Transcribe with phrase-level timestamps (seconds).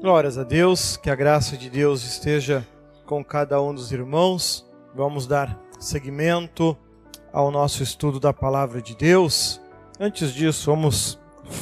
[0.00, 2.64] Glórias a Deus, que a graça de Deus esteja
[3.04, 4.64] com cada um dos irmãos.
[4.94, 6.78] Vamos dar seguimento
[7.32, 9.60] ao nosso estudo da palavra de Deus.
[9.98, 11.18] Antes disso, vamos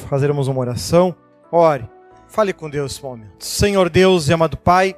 [0.07, 1.15] fazermos uma oração.
[1.51, 1.89] Ore,
[2.27, 3.43] fale com Deus esse momento.
[3.43, 4.95] Senhor Deus e amado Pai,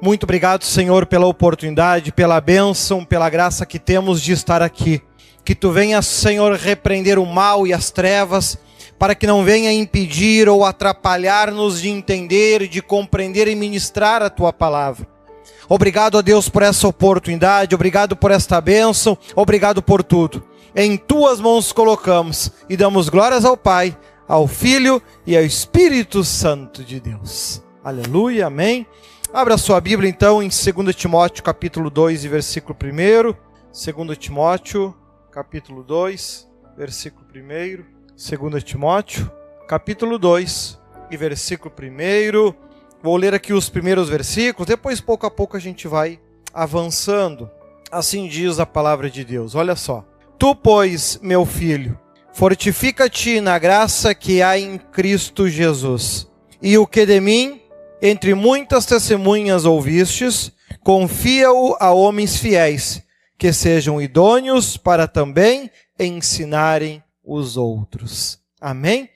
[0.00, 5.02] muito obrigado, Senhor, pela oportunidade, pela bênção, pela graça que temos de estar aqui.
[5.44, 8.58] Que tu venhas, Senhor, repreender o mal e as trevas
[8.98, 14.52] para que não venha impedir ou atrapalhar-nos de entender, de compreender e ministrar a tua
[14.52, 15.06] palavra.
[15.68, 20.42] Obrigado a Deus por essa oportunidade, obrigado por esta bênção, obrigado por tudo.
[20.74, 26.82] Em tuas mãos colocamos e damos glórias ao Pai, ao Filho e ao Espírito Santo
[26.82, 27.62] de Deus.
[27.84, 28.86] Aleluia, amém.
[29.32, 33.34] Abra sua Bíblia então em 2 Timóteo capítulo 2 e versículo 1.
[33.94, 34.94] 2 Timóteo
[35.30, 37.97] capítulo 2, versículo 1.
[38.18, 39.30] 2 Timóteo,
[39.68, 40.76] capítulo 2
[41.08, 42.52] e versículo 1.
[43.00, 46.18] Vou ler aqui os primeiros versículos, depois pouco a pouco a gente vai
[46.52, 47.48] avançando.
[47.92, 49.54] Assim diz a palavra de Deus.
[49.54, 50.04] Olha só.
[50.36, 51.96] Tu, pois, meu filho,
[52.32, 56.28] fortifica-te na graça que há em Cristo Jesus.
[56.60, 57.62] E o que de mim,
[58.02, 60.50] entre muitas testemunhas ouvistes,
[60.82, 63.00] confia-o a homens fiéis,
[63.38, 68.40] que sejam idôneos para também ensinarem os outros.
[68.58, 69.10] Amém?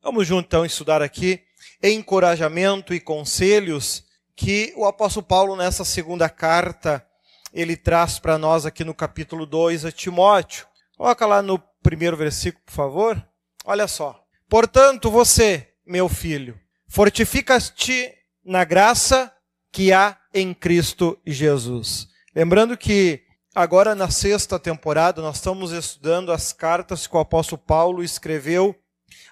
[0.00, 1.42] Vamos junto então estudar aqui
[1.82, 4.04] encorajamento e conselhos
[4.36, 7.04] que o apóstolo Paulo nessa segunda carta
[7.52, 10.66] ele traz para nós aqui no capítulo 2 a Timóteo.
[10.96, 13.28] Coloca lá no primeiro versículo, por favor.
[13.64, 14.22] Olha só.
[14.48, 18.12] Portanto, você, meu filho, fortifica-te
[18.44, 19.32] na graça
[19.72, 22.08] que há em Cristo Jesus.
[22.34, 23.25] Lembrando que
[23.58, 28.76] Agora, na sexta temporada, nós estamos estudando as cartas que o apóstolo Paulo escreveu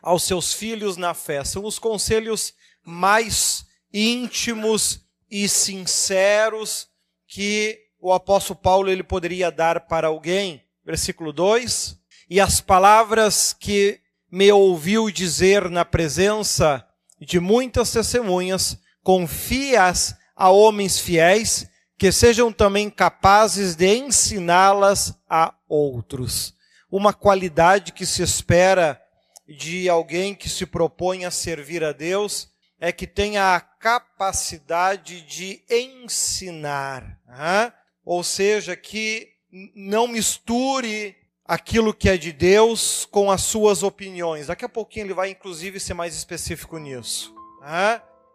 [0.00, 1.44] aos seus filhos na fé.
[1.44, 6.89] São os conselhos mais íntimos e sinceros
[7.28, 10.64] que o apóstolo Paulo ele poderia dar para alguém.
[10.83, 11.95] Versículo 2:
[12.30, 14.01] E as palavras que
[14.33, 16.83] me ouviu dizer na presença
[17.20, 26.55] de muitas testemunhas, confias a homens fiéis que sejam também capazes de ensiná-las a outros.
[26.90, 29.00] Uma qualidade que se espera
[29.48, 32.48] de alguém que se propõe a servir a Deus
[32.80, 37.18] é que tenha a capacidade de ensinar,
[38.04, 39.28] ou seja, que
[39.74, 44.48] não misture aquilo que é de Deus com as suas opiniões.
[44.48, 47.34] Daqui a pouquinho ele vai, inclusive, ser mais específico nisso.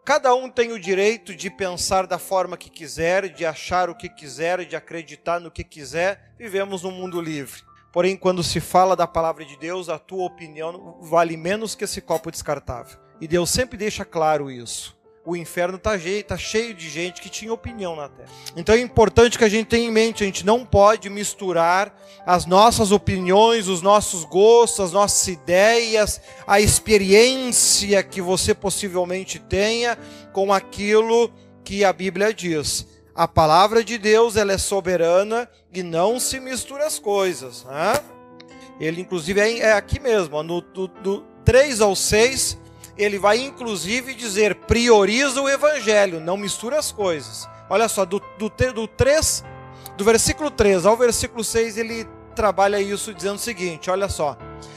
[0.04, 4.08] Cada um tem o direito de pensar da forma que quiser, de achar o que
[4.08, 6.34] quiser, de acreditar no que quiser.
[6.38, 7.62] Vivemos num mundo livre.
[7.92, 12.00] Porém, quando se fala da palavra de Deus, a tua opinião vale menos que esse
[12.00, 12.98] copo descartável.
[13.20, 15.92] E Deus sempre deixa claro isso o inferno está
[16.26, 18.28] tá cheio de gente que tinha opinião na terra.
[18.56, 21.94] Então é importante que a gente tenha em mente, a gente não pode misturar
[22.26, 29.98] as nossas opiniões, os nossos gostos, as nossas ideias, a experiência que você possivelmente tenha
[30.32, 31.30] com aquilo
[31.62, 32.86] que a Bíblia diz.
[33.14, 37.64] A palavra de Deus ela é soberana e não se mistura as coisas.
[37.64, 37.92] Né?
[38.80, 42.56] Ele, inclusive, é, é aqui mesmo, no, do, do 3 ao 6,
[42.96, 47.48] ele vai inclusive dizer: prioriza o evangelho, não mistura as coisas.
[47.68, 49.44] Olha só, do, do, do 3,
[49.96, 54.36] do versículo 3 ao versículo 6, ele trabalha isso dizendo o seguinte: olha só.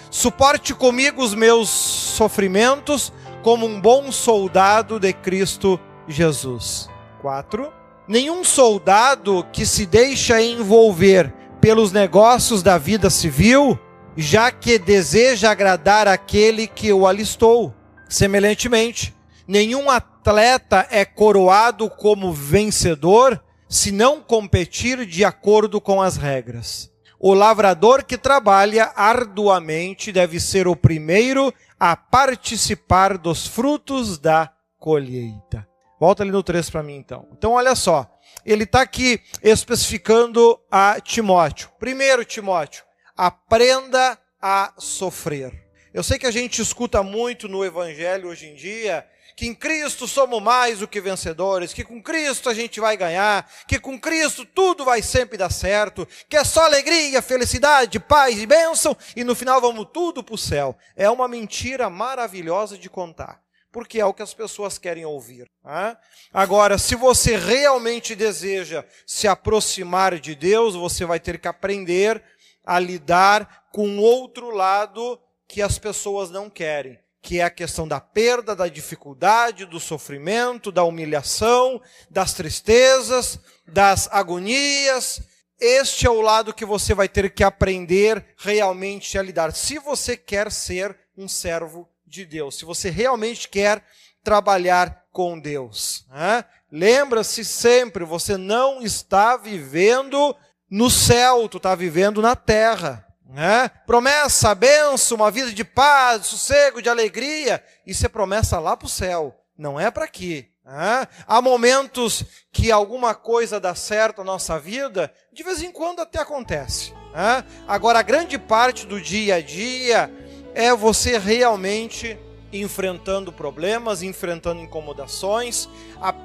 [0.09, 6.89] Suporte comigo os meus sofrimentos como um bom soldado de Cristo Jesus.
[7.21, 7.71] 4.
[8.07, 13.79] Nenhum soldado que se deixa envolver pelos negócios da vida civil,
[14.15, 17.73] já que deseja agradar aquele que o alistou
[18.13, 19.11] Semelhantemente,
[19.47, 26.91] nenhum atleta é coroado como vencedor se não competir de acordo com as regras.
[27.19, 35.67] O lavrador que trabalha arduamente deve ser o primeiro a participar dos frutos da colheita.
[35.99, 37.27] Volta ali no 3 para mim então.
[37.35, 38.07] Então olha só,
[38.45, 41.67] ele está aqui especificando a Timóteo.
[41.79, 42.83] Primeiro, Timóteo,
[43.17, 45.62] aprenda a sofrer.
[45.93, 50.07] Eu sei que a gente escuta muito no Evangelho hoje em dia que em Cristo
[50.07, 54.45] somos mais do que vencedores, que com Cristo a gente vai ganhar, que com Cristo
[54.45, 59.35] tudo vai sempre dar certo, que é só alegria, felicidade, paz e bênção, e no
[59.35, 60.77] final vamos tudo para o céu.
[60.95, 63.41] É uma mentira maravilhosa de contar,
[63.71, 65.49] porque é o que as pessoas querem ouvir.
[65.63, 65.97] Né?
[66.31, 72.23] Agora, se você realmente deseja se aproximar de Deus, você vai ter que aprender
[72.63, 77.99] a lidar com outro lado que as pessoas não querem, que é a questão da
[77.99, 85.21] perda, da dificuldade, do sofrimento, da humilhação, das tristezas, das agonias.
[85.59, 89.53] Este é o lado que você vai ter que aprender realmente a lidar.
[89.53, 93.83] Se você quer ser um servo de Deus, se você realmente quer
[94.23, 96.05] trabalhar com Deus.
[96.09, 96.43] Né?
[96.71, 100.35] Lembra-se sempre, você não está vivendo
[100.69, 103.05] no céu, tu está vivendo na terra.
[103.33, 103.67] Né?
[103.87, 107.63] Promessa, benção, uma vida de paz, de sossego, de alegria.
[107.83, 110.47] Isso é promessa lá para o céu, não é para aqui.
[110.63, 111.07] Né?
[111.27, 116.19] Há momentos que alguma coisa dá certo na nossa vida, de vez em quando até
[116.19, 116.93] acontece.
[117.11, 117.43] Né?
[117.67, 120.13] Agora, a grande parte do dia a dia
[120.53, 122.15] é você realmente
[122.51, 125.67] enfrentando problemas, enfrentando incomodações,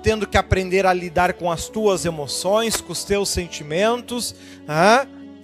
[0.03, 4.35] tendo que aprender a lidar com as tuas emoções, com os teus sentimentos.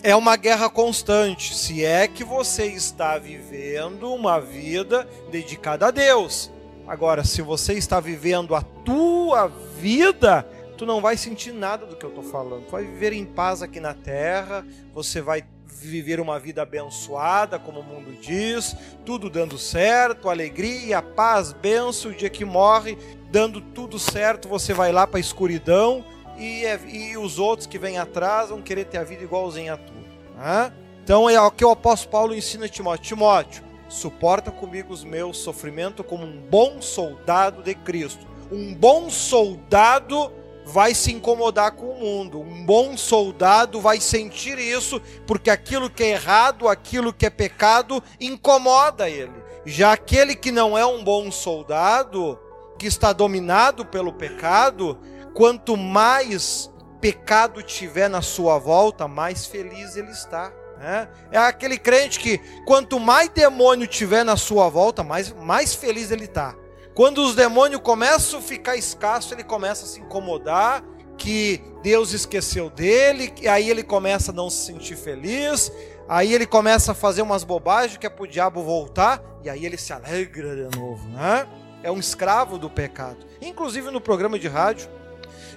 [0.06, 6.52] É uma guerra constante, se é que você está vivendo uma vida dedicada a Deus.
[6.86, 9.46] Agora, se você está vivendo a tua
[9.78, 10.46] vida,
[10.76, 12.66] tu não vai sentir nada do que eu estou falando.
[12.66, 14.62] Tu vai viver em paz aqui na terra,
[14.92, 21.54] você vai viver uma vida abençoada, como o mundo diz, tudo dando certo, alegria, paz,
[21.54, 22.98] benção, o dia que morre,
[23.30, 26.04] dando tudo certo, você vai lá para a escuridão
[26.36, 29.76] e, é, e, os outros que vêm atrás vão querer ter a vida igualzinha a
[29.76, 29.93] tua.
[30.34, 30.72] Né?
[31.02, 33.04] Então é o que o apóstolo Paulo ensina a Timóteo.
[33.04, 38.26] Timóteo, suporta comigo os meus sofrimentos como um bom soldado de Cristo.
[38.50, 40.32] Um bom soldado
[40.64, 42.40] vai se incomodar com o mundo.
[42.40, 48.02] Um bom soldado vai sentir isso, porque aquilo que é errado, aquilo que é pecado,
[48.20, 49.44] incomoda ele.
[49.66, 52.38] Já aquele que não é um bom soldado,
[52.78, 54.98] que está dominado pelo pecado,
[55.34, 56.70] quanto mais
[57.04, 60.50] pecado tiver na sua volta, mais feliz ele está.
[60.78, 61.06] Né?
[61.30, 66.24] É aquele crente que quanto mais demônio tiver na sua volta, mais, mais feliz ele
[66.24, 66.56] está.
[66.94, 70.82] Quando os demônios começam a ficar escassos, ele começa a se incomodar,
[71.18, 75.70] que Deus esqueceu dele, e aí ele começa a não se sentir feliz,
[76.08, 79.66] aí ele começa a fazer umas bobagens que é para o diabo voltar, e aí
[79.66, 81.46] ele se alegra de novo, né?
[81.82, 83.26] É um escravo do pecado.
[83.42, 84.88] Inclusive no programa de rádio,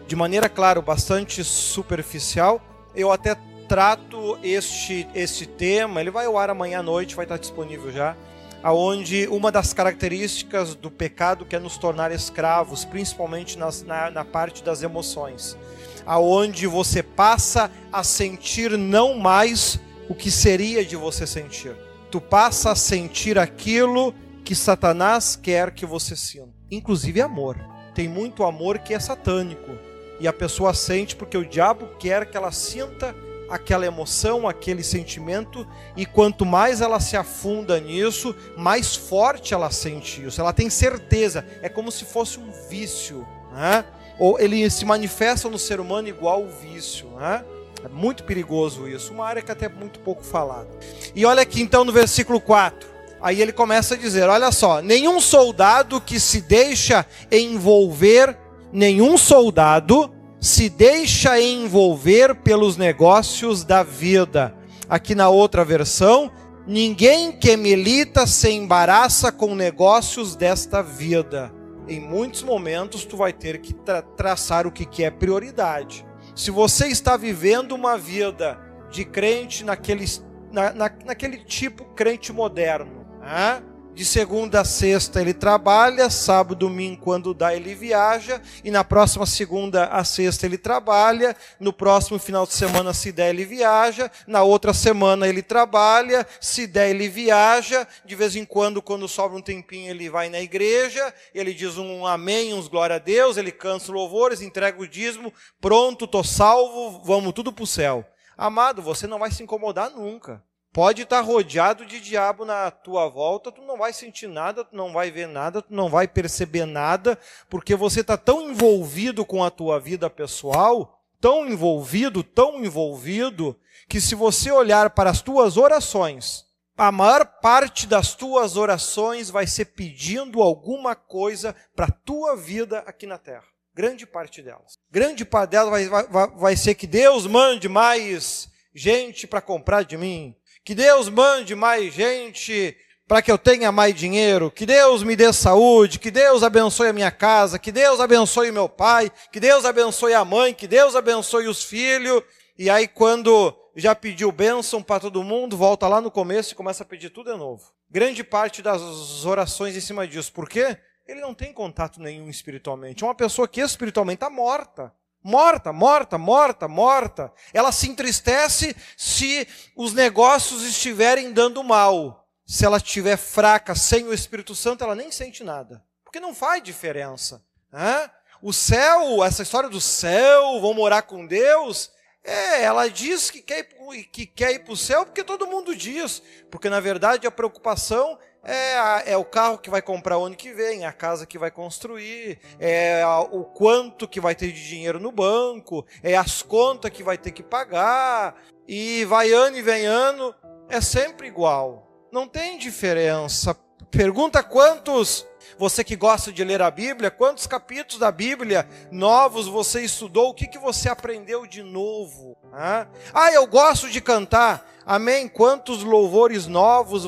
[0.07, 2.61] de maneira, claro, bastante superficial,
[2.95, 3.35] eu até
[3.67, 8.15] trato este, este tema, ele vai ao ar amanhã à noite, vai estar disponível já
[8.63, 14.25] aonde uma das características do pecado que é nos tornar escravos, principalmente nas, na, na
[14.25, 15.57] parte das emoções,
[16.05, 21.75] aonde você passa a sentir não mais o que seria de você sentir.
[22.09, 24.13] Tu passa a sentir aquilo
[24.43, 27.57] que Satanás quer que você sinta, inclusive amor.
[27.93, 29.86] Tem muito amor que é satânico
[30.19, 33.15] e a pessoa sente porque o diabo quer que ela sinta
[33.49, 35.65] aquela emoção, aquele sentimento,
[35.95, 40.41] e quanto mais ela se afunda nisso, mais forte ela sente isso.
[40.41, 43.85] Ela tem certeza, é como se fosse um vício, né?
[44.19, 47.07] ou ele se manifesta no ser humano igual o vício.
[47.17, 47.43] Né?
[47.83, 50.67] É muito perigoso isso, uma área que até é muito pouco falada.
[51.15, 52.97] E olha aqui então no versículo 4.
[53.21, 58.37] Aí ele começa a dizer: Olha só, nenhum soldado que se deixa envolver,
[58.77, 64.55] nenhum soldado se deixa envolver pelos negócios da vida.
[64.87, 66.31] Aqui na outra versão,
[66.67, 71.51] ninguém que milita se embaraça com negócios desta vida.
[71.87, 76.05] Em muitos momentos tu vai ter que tra traçar o que, que é prioridade.
[76.35, 78.59] Se você está vivendo uma vida
[78.91, 80.05] de crente naquele,
[80.51, 83.59] na, na, naquele tipo crente moderno, ah,
[83.97, 89.25] de segunda a sexta ele trabalha, sábado, domingo, quando dá, ele viaja, e na próxima
[89.25, 94.43] segunda a sexta ele trabalha, no próximo final de semana, se der, ele viaja, na
[94.43, 99.41] outra semana ele trabalha, se der, ele viaja, de vez em quando, quando sobra um
[99.41, 103.91] tempinho, ele vai na igreja, ele diz um amém, uns glória a Deus, ele cansa
[103.91, 108.05] louvores, entrega o dízimo, pronto, tô salvo, vamos tudo para o céu.
[108.37, 110.43] Amado, você não vai se incomodar nunca.
[110.77, 114.93] Pode estar rodeado de diabo na tua volta, tu não vai sentir nada, tu não
[114.93, 117.17] vai ver nada, tu não vai perceber nada,
[117.49, 123.99] porque você está tão envolvido com a tua vida pessoal, tão envolvido, tão envolvido, que
[123.99, 126.45] se você olhar para as tuas orações,
[126.77, 132.83] a maior parte das tuas orações vai ser pedindo alguma coisa para a tua vida
[132.85, 133.45] aqui na terra.
[133.73, 134.77] Grande parte delas.
[134.91, 139.97] Grande parte delas vai, vai, vai ser que Deus mande mais gente para comprar de
[139.97, 140.36] mim.
[140.67, 142.75] Que Deus mande mais gente
[143.07, 146.93] para que eu tenha mais dinheiro, que Deus me dê saúde, que Deus abençoe a
[146.93, 151.47] minha casa, que Deus abençoe meu pai, que Deus abençoe a mãe, que Deus abençoe
[151.47, 152.21] os filhos.
[152.59, 156.83] E aí, quando já pediu bênção para todo mundo, volta lá no começo e começa
[156.83, 157.71] a pedir tudo de novo.
[157.89, 160.33] Grande parte das orações em cima disso.
[160.33, 160.77] Por quê?
[161.07, 163.05] Ele não tem contato nenhum espiritualmente.
[163.05, 164.93] É uma pessoa que espiritualmente está morta.
[165.23, 167.33] Morta, morta, morta, morta.
[167.53, 172.27] Ela se entristece se os negócios estiverem dando mal.
[172.45, 175.83] Se ela estiver fraca, sem o Espírito Santo, ela nem sente nada.
[176.03, 177.43] Porque não faz diferença.
[177.71, 178.09] Né?
[178.41, 181.91] O céu, essa história do céu, vão morar com Deus,
[182.27, 185.73] é, ela diz que quer, ir, que quer ir para o céu porque todo mundo
[185.73, 186.21] diz.
[186.51, 190.53] Porque na verdade a preocupação é, é, o carro que vai comprar o ano que
[190.53, 195.11] vem, a casa que vai construir, é o quanto que vai ter de dinheiro no
[195.11, 198.35] banco, é as contas que vai ter que pagar,
[198.65, 200.33] e vai ano e vem ano,
[200.69, 202.07] é sempre igual.
[202.11, 203.57] Não tem diferença.
[203.91, 205.25] Pergunta quantos
[205.57, 210.29] você que gosta de ler a Bíblia, quantos capítulos da Bíblia novos você estudou?
[210.29, 212.37] O que, que você aprendeu de novo?
[212.51, 212.87] Ah,
[213.33, 214.69] eu gosto de cantar.
[214.85, 215.27] Amém?
[215.27, 217.05] Quantos louvores novos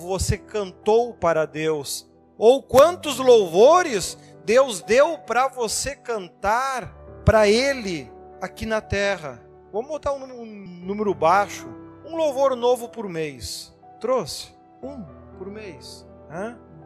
[0.00, 2.08] você cantou para Deus?
[2.36, 9.42] Ou quantos louvores Deus deu para você cantar para Ele aqui na terra?
[9.72, 11.66] Vamos botar um número baixo.
[12.04, 13.74] Um louvor novo por mês.
[14.00, 14.54] Trouxe?
[14.82, 15.02] Um
[15.38, 16.05] por mês.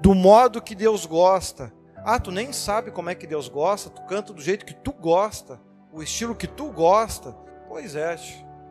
[0.00, 1.73] Do modo que Deus gosta.
[2.04, 4.92] Ah, tu nem sabe como é que Deus gosta, tu canta do jeito que tu
[4.92, 5.61] gosta,
[5.92, 7.37] o estilo que tu gosta.
[7.68, 8.16] Pois é,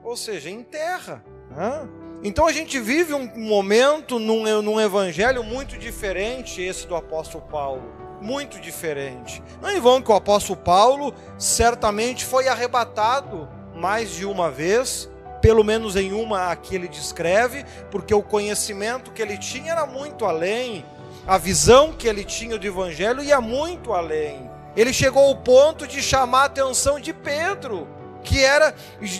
[0.03, 1.23] ou seja, enterra.
[2.23, 7.83] Então a gente vive um momento num, num evangelho muito diferente esse do apóstolo Paulo.
[8.21, 9.41] Muito diferente.
[9.61, 15.09] Não é vão que o apóstolo Paulo certamente foi arrebatado mais de uma vez,
[15.41, 20.25] pelo menos em uma aqui ele descreve, porque o conhecimento que ele tinha era muito
[20.25, 20.85] além
[21.29, 24.49] a visão que ele tinha do evangelho ia muito além.
[24.75, 27.87] Ele chegou ao ponto de chamar a atenção de Pedro,
[28.23, 28.73] que era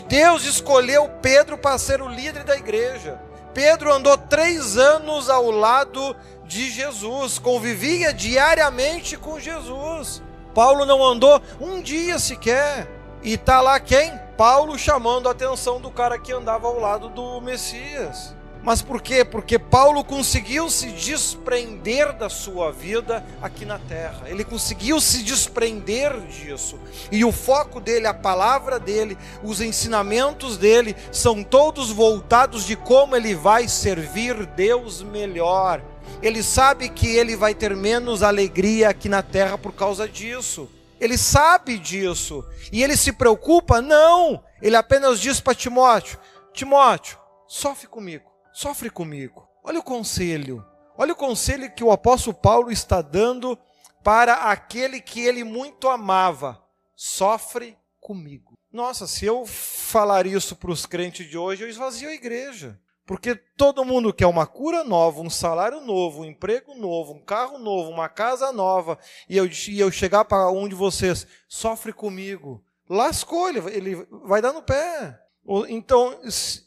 [0.08, 3.20] Deus escolheu Pedro para ser o líder da igreja.
[3.54, 10.20] Pedro andou três anos ao lado de Jesus, convivia diariamente com Jesus.
[10.52, 12.88] Paulo não andou um dia sequer.
[13.22, 14.18] E está lá quem?
[14.36, 18.34] Paulo chamando a atenção do cara que andava ao lado do Messias.
[18.62, 19.24] Mas por quê?
[19.24, 24.22] Porque Paulo conseguiu se desprender da sua vida aqui na terra.
[24.26, 26.78] Ele conseguiu se desprender disso.
[27.10, 33.16] E o foco dele, a palavra dele, os ensinamentos dele são todos voltados de como
[33.16, 35.82] ele vai servir Deus melhor.
[36.22, 40.68] Ele sabe que ele vai ter menos alegria aqui na terra por causa disso.
[41.00, 42.44] Ele sabe disso.
[42.70, 43.80] E ele se preocupa?
[43.80, 44.44] Não.
[44.60, 46.18] Ele apenas diz para Timóteo:
[46.52, 49.48] Timóteo, sofre comigo sofre comigo.
[49.62, 50.64] Olha o conselho.
[50.96, 53.58] Olha o conselho que o apóstolo Paulo está dando
[54.02, 56.62] para aquele que ele muito amava.
[56.94, 58.52] Sofre comigo.
[58.72, 62.78] Nossa, se eu falar isso para os crentes de hoje, eu esvazio a igreja.
[63.10, 67.58] Porque todo mundo quer uma cura nova, um salário novo, um emprego novo, um carro
[67.58, 68.96] novo, uma casa nova,
[69.28, 72.64] e eu, e eu chegar para um de vocês, sofre comigo.
[72.88, 75.20] Lascou, ele, ele vai dar no pé.
[75.68, 76.20] Então,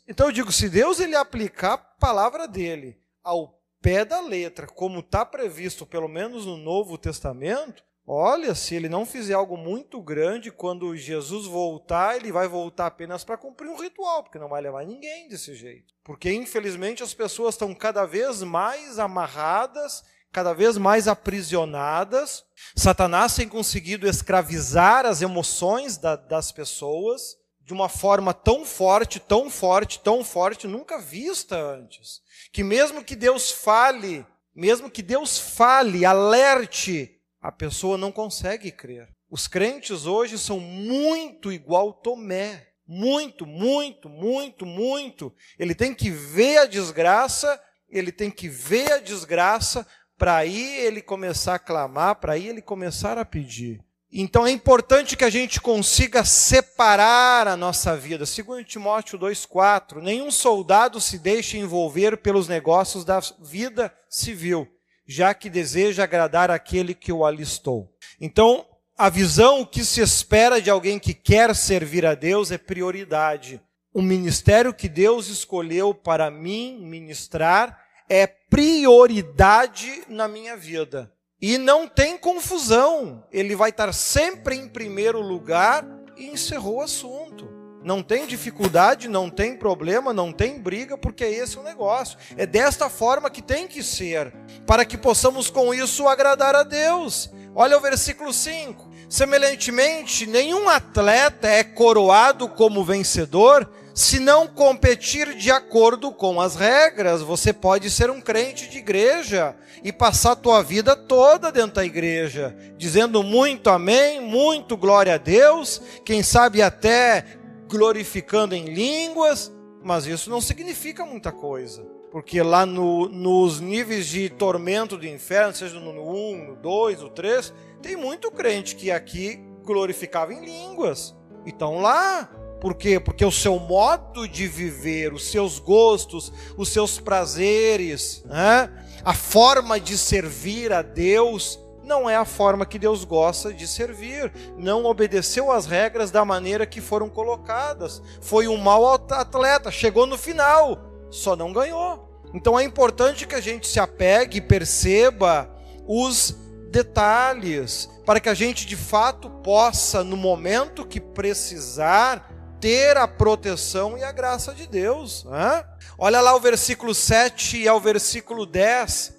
[0.05, 4.99] então eu digo, se Deus ele aplicar a palavra dele ao pé da letra, como
[4.99, 10.51] está previsto pelo menos no Novo Testamento, olha, se ele não fizer algo muito grande,
[10.51, 14.85] quando Jesus voltar, ele vai voltar apenas para cumprir um ritual, porque não vai levar
[14.85, 15.93] ninguém desse jeito.
[16.03, 22.43] Porque infelizmente as pessoas estão cada vez mais amarradas, cada vez mais aprisionadas.
[22.75, 29.49] Satanás tem conseguido escravizar as emoções da, das pessoas de uma forma tão forte, tão
[29.49, 32.21] forte, tão forte, nunca vista antes.
[32.51, 37.12] Que mesmo que Deus fale, mesmo que Deus fale, alerte,
[37.43, 39.09] a pessoa não consegue crer.
[39.29, 42.69] Os crentes hoje são muito igual Tomé.
[42.87, 45.33] Muito, muito, muito, muito.
[45.59, 49.85] Ele tem que ver a desgraça, ele tem que ver a desgraça
[50.17, 53.81] para aí ele começar a clamar, para aí ele começar a pedir.
[54.09, 58.25] Então é importante que a gente consiga separar a nossa vida.
[58.25, 64.67] Segundo Timóteo 2:4, nenhum soldado se deixa envolver pelos negócios da vida civil,
[65.07, 67.91] já que deseja agradar aquele que o alistou.
[68.19, 68.65] Então,
[68.97, 73.61] a visão o que se espera de alguém que quer servir a Deus é prioridade.
[73.93, 77.79] O ministério que Deus escolheu para mim ministrar
[78.09, 81.11] é prioridade na minha vida.
[81.41, 87.52] E não tem confusão, ele vai estar sempre em primeiro lugar e encerrou o assunto.
[87.83, 92.17] Não tem dificuldade, não tem problema, não tem briga, porque esse é o negócio.
[92.37, 94.33] É desta forma que tem que ser,
[94.65, 97.29] para que possamos com isso agradar a Deus.
[97.53, 98.91] Olha o versículo 5.
[99.09, 107.21] Semelhantemente, nenhum atleta é coroado como vencedor se não competir de acordo com as regras.
[107.21, 111.85] Você pode ser um crente de igreja e passar a tua vida toda dentro da
[111.85, 117.25] igreja, dizendo muito amém, muito glória a Deus, quem sabe até
[117.73, 119.51] glorificando em línguas,
[119.83, 121.83] mas isso não significa muita coisa.
[122.11, 127.09] Porque lá no, nos níveis de tormento do inferno, seja no 1, no 2, no
[127.09, 127.51] 3,
[127.81, 131.15] tem muito crente que aqui glorificava em línguas.
[131.47, 132.29] Então lá
[132.61, 132.99] por quê?
[132.99, 138.71] Porque o seu modo de viver, os seus gostos, os seus prazeres, né?
[139.03, 144.31] a forma de servir a Deus, não é a forma que Deus gosta de servir.
[144.57, 148.01] Não obedeceu às regras da maneira que foram colocadas.
[148.21, 150.79] Foi um mau atleta, chegou no final,
[151.11, 152.09] só não ganhou.
[152.33, 155.49] Então é importante que a gente se apegue e perceba
[155.87, 156.35] os
[156.71, 163.97] detalhes, para que a gente de fato possa, no momento que precisar, ter a proteção
[163.97, 165.25] e a graça de Deus.
[165.25, 165.63] Né?
[165.97, 169.12] Olha lá o versículo 7 e ao versículo 10,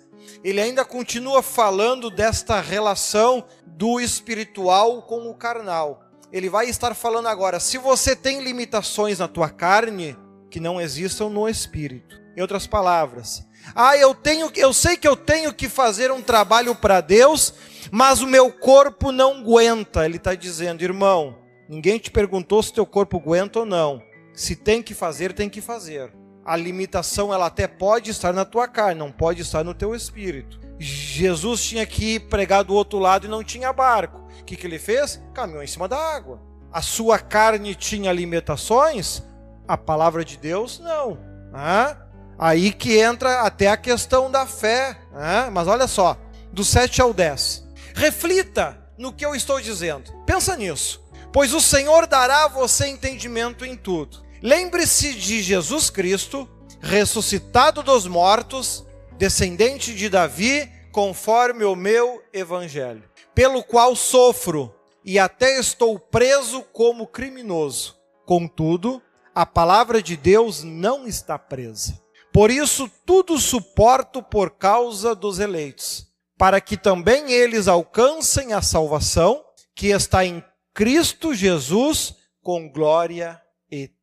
[0.44, 6.02] ele ainda continua falando desta relação do espiritual com o carnal.
[6.30, 10.16] Ele vai estar falando agora, se você tem limitações na tua carne,
[10.50, 12.22] que não existam no espírito.
[12.36, 16.74] Em outras palavras, ah, eu tenho, eu sei que eu tenho que fazer um trabalho
[16.74, 17.54] para Deus,
[17.90, 20.04] mas o meu corpo não aguenta.
[20.04, 21.36] Ele está dizendo, irmão,
[21.68, 24.02] Ninguém te perguntou se teu corpo aguenta ou não.
[24.34, 26.12] Se tem que fazer, tem que fazer.
[26.44, 30.60] A limitação ela até pode estar na tua carne, não pode estar no teu espírito.
[30.78, 34.20] Jesus tinha que pregar do outro lado e não tinha barco.
[34.40, 35.22] O que, que ele fez?
[35.32, 36.40] Caminhou em cima da água.
[36.72, 39.22] A sua carne tinha limitações?
[39.66, 41.18] A palavra de Deus, não.
[41.52, 41.96] Ah?
[42.38, 44.98] Aí que entra até a questão da fé.
[45.14, 45.48] Ah?
[45.50, 46.18] Mas olha só,
[46.52, 47.64] do 7 ao 10.
[47.94, 50.12] Reflita no que eu estou dizendo.
[50.26, 54.23] Pensa nisso pois o Senhor dará a você entendimento em tudo.
[54.46, 56.46] Lembre-se de Jesus Cristo,
[56.78, 58.84] ressuscitado dos mortos,
[59.16, 67.06] descendente de Davi, conforme o meu evangelho, pelo qual sofro e até estou preso como
[67.06, 67.96] criminoso.
[68.26, 69.00] Contudo,
[69.34, 71.98] a palavra de Deus não está presa.
[72.30, 79.42] Por isso, tudo suporto por causa dos eleitos, para que também eles alcancem a salvação
[79.74, 83.40] que está em Cristo Jesus com glória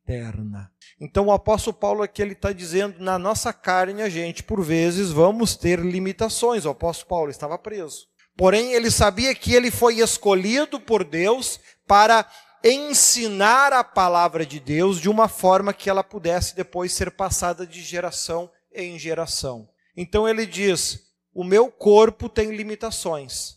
[0.02, 0.70] eterna.
[1.00, 5.10] Então o apóstolo Paulo aqui ele está dizendo, na nossa carne a gente por vezes
[5.10, 6.64] vamos ter limitações.
[6.64, 8.06] O apóstolo Paulo estava preso.
[8.36, 12.26] Porém ele sabia que ele foi escolhido por Deus para
[12.64, 17.82] ensinar a palavra de Deus de uma forma que ela pudesse depois ser passada de
[17.82, 19.68] geração em geração.
[19.96, 21.00] Então ele diz:
[21.34, 23.56] o meu corpo tem limitações,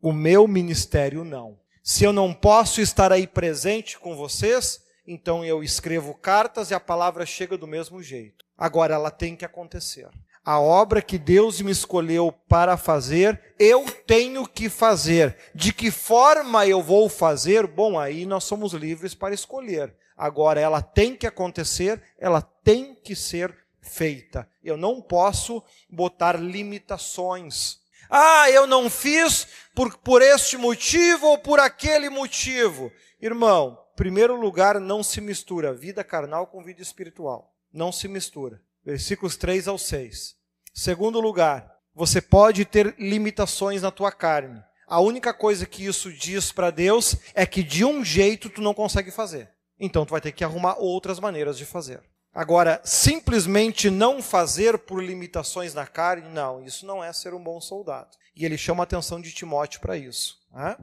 [0.00, 1.58] o meu ministério não.
[1.82, 6.80] Se eu não posso estar aí presente com vocês, então eu escrevo cartas e a
[6.80, 8.44] palavra chega do mesmo jeito.
[8.58, 10.06] Agora ela tem que acontecer.
[10.44, 15.34] A obra que Deus me escolheu para fazer, eu tenho que fazer.
[15.54, 17.66] De que forma eu vou fazer?
[17.66, 19.94] Bom, aí nós somos livres para escolher.
[20.14, 24.46] Agora ela tem que acontecer, ela tem que ser feita.
[24.62, 27.78] Eu não posso botar limitações.
[28.10, 32.92] Ah, eu não fiz por, por este motivo ou por aquele motivo.
[33.20, 37.52] Irmão, primeiro lugar, não se mistura vida carnal com vida espiritual.
[37.72, 38.62] Não se mistura.
[38.84, 40.36] Versículos 3 ao 6.
[40.72, 44.62] Segundo lugar, você pode ter limitações na tua carne.
[44.86, 48.72] A única coisa que isso diz para Deus é que de um jeito tu não
[48.72, 49.50] consegue fazer.
[49.80, 52.00] Então tu vai ter que arrumar outras maneiras de fazer.
[52.32, 57.60] Agora, simplesmente não fazer por limitações na carne, não, isso não é ser um bom
[57.60, 58.16] soldado.
[58.36, 60.38] E ele chama a atenção de Timóteo para isso.
[60.52, 60.76] Né?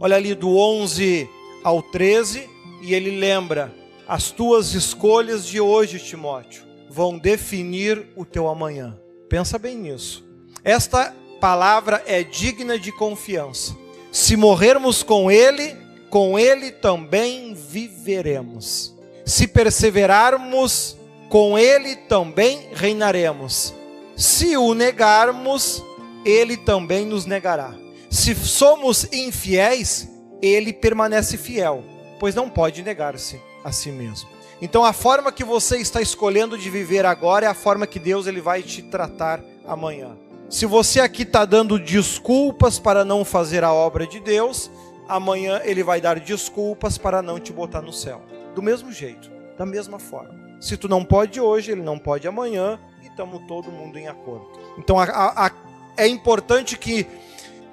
[0.00, 1.30] Olha ali do 11
[1.62, 2.48] ao 13,
[2.82, 3.72] e ele lembra:
[4.06, 8.98] as tuas escolhas de hoje, Timóteo, vão definir o teu amanhã.
[9.28, 10.24] Pensa bem nisso.
[10.64, 13.76] Esta palavra é digna de confiança.
[14.10, 15.76] Se morrermos com ele,
[16.10, 18.92] com ele também viveremos.
[19.24, 20.96] Se perseverarmos,
[21.28, 23.72] com ele também reinaremos.
[24.16, 25.82] Se o negarmos,
[26.24, 27.72] ele também nos negará.
[28.10, 30.08] Se somos infiéis,
[30.42, 31.84] ele permanece fiel,
[32.18, 34.28] pois não pode negar-se a si mesmo.
[34.62, 38.26] Então a forma que você está escolhendo de viver agora é a forma que Deus
[38.26, 40.16] ele vai te tratar amanhã.
[40.48, 44.70] Se você aqui está dando desculpas para não fazer a obra de Deus,
[45.08, 48.20] amanhã ele vai dar desculpas para não te botar no céu
[48.54, 50.38] do mesmo jeito, da mesma forma.
[50.60, 54.46] Se tu não pode hoje, ele não pode amanhã, e estamos todo mundo em acordo.
[54.78, 55.50] Então a, a, a,
[55.96, 57.06] é importante que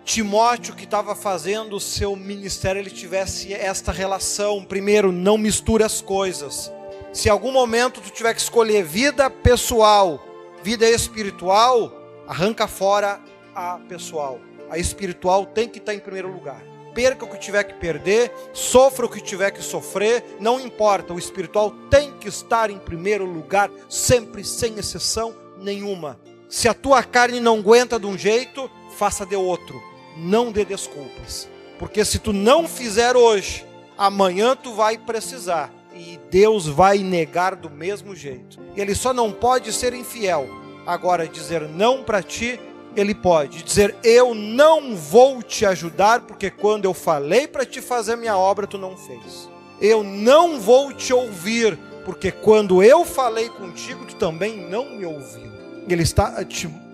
[0.07, 4.63] Timóteo, que estava fazendo o seu ministério, ele tivesse esta relação.
[4.63, 6.71] Primeiro, não misture as coisas.
[7.11, 10.25] Se em algum momento tu tiver que escolher vida pessoal,
[10.63, 11.91] vida espiritual,
[12.25, 13.19] arranca fora
[13.53, 14.39] a pessoal.
[14.69, 16.63] A espiritual tem que estar em primeiro lugar.
[16.95, 21.19] Perca o que tiver que perder, sofra o que tiver que sofrer, não importa, o
[21.19, 26.17] espiritual tem que estar em primeiro lugar, sempre, sem exceção nenhuma.
[26.47, 29.96] Se a tua carne não aguenta de um jeito, faça de outro.
[30.17, 31.47] Não dê desculpas.
[31.77, 33.65] Porque se tu não fizer hoje,
[33.97, 35.71] amanhã tu vai precisar.
[35.95, 38.59] E Deus vai negar do mesmo jeito.
[38.75, 40.47] Ele só não pode ser infiel.
[40.85, 42.59] Agora, dizer não para ti,
[42.95, 43.63] ele pode.
[43.63, 48.67] Dizer eu não vou te ajudar, porque quando eu falei para te fazer minha obra,
[48.67, 49.49] tu não fez.
[49.79, 55.51] Eu não vou te ouvir, porque quando eu falei contigo, tu também não me ouviu.
[55.87, 56.35] Ele está,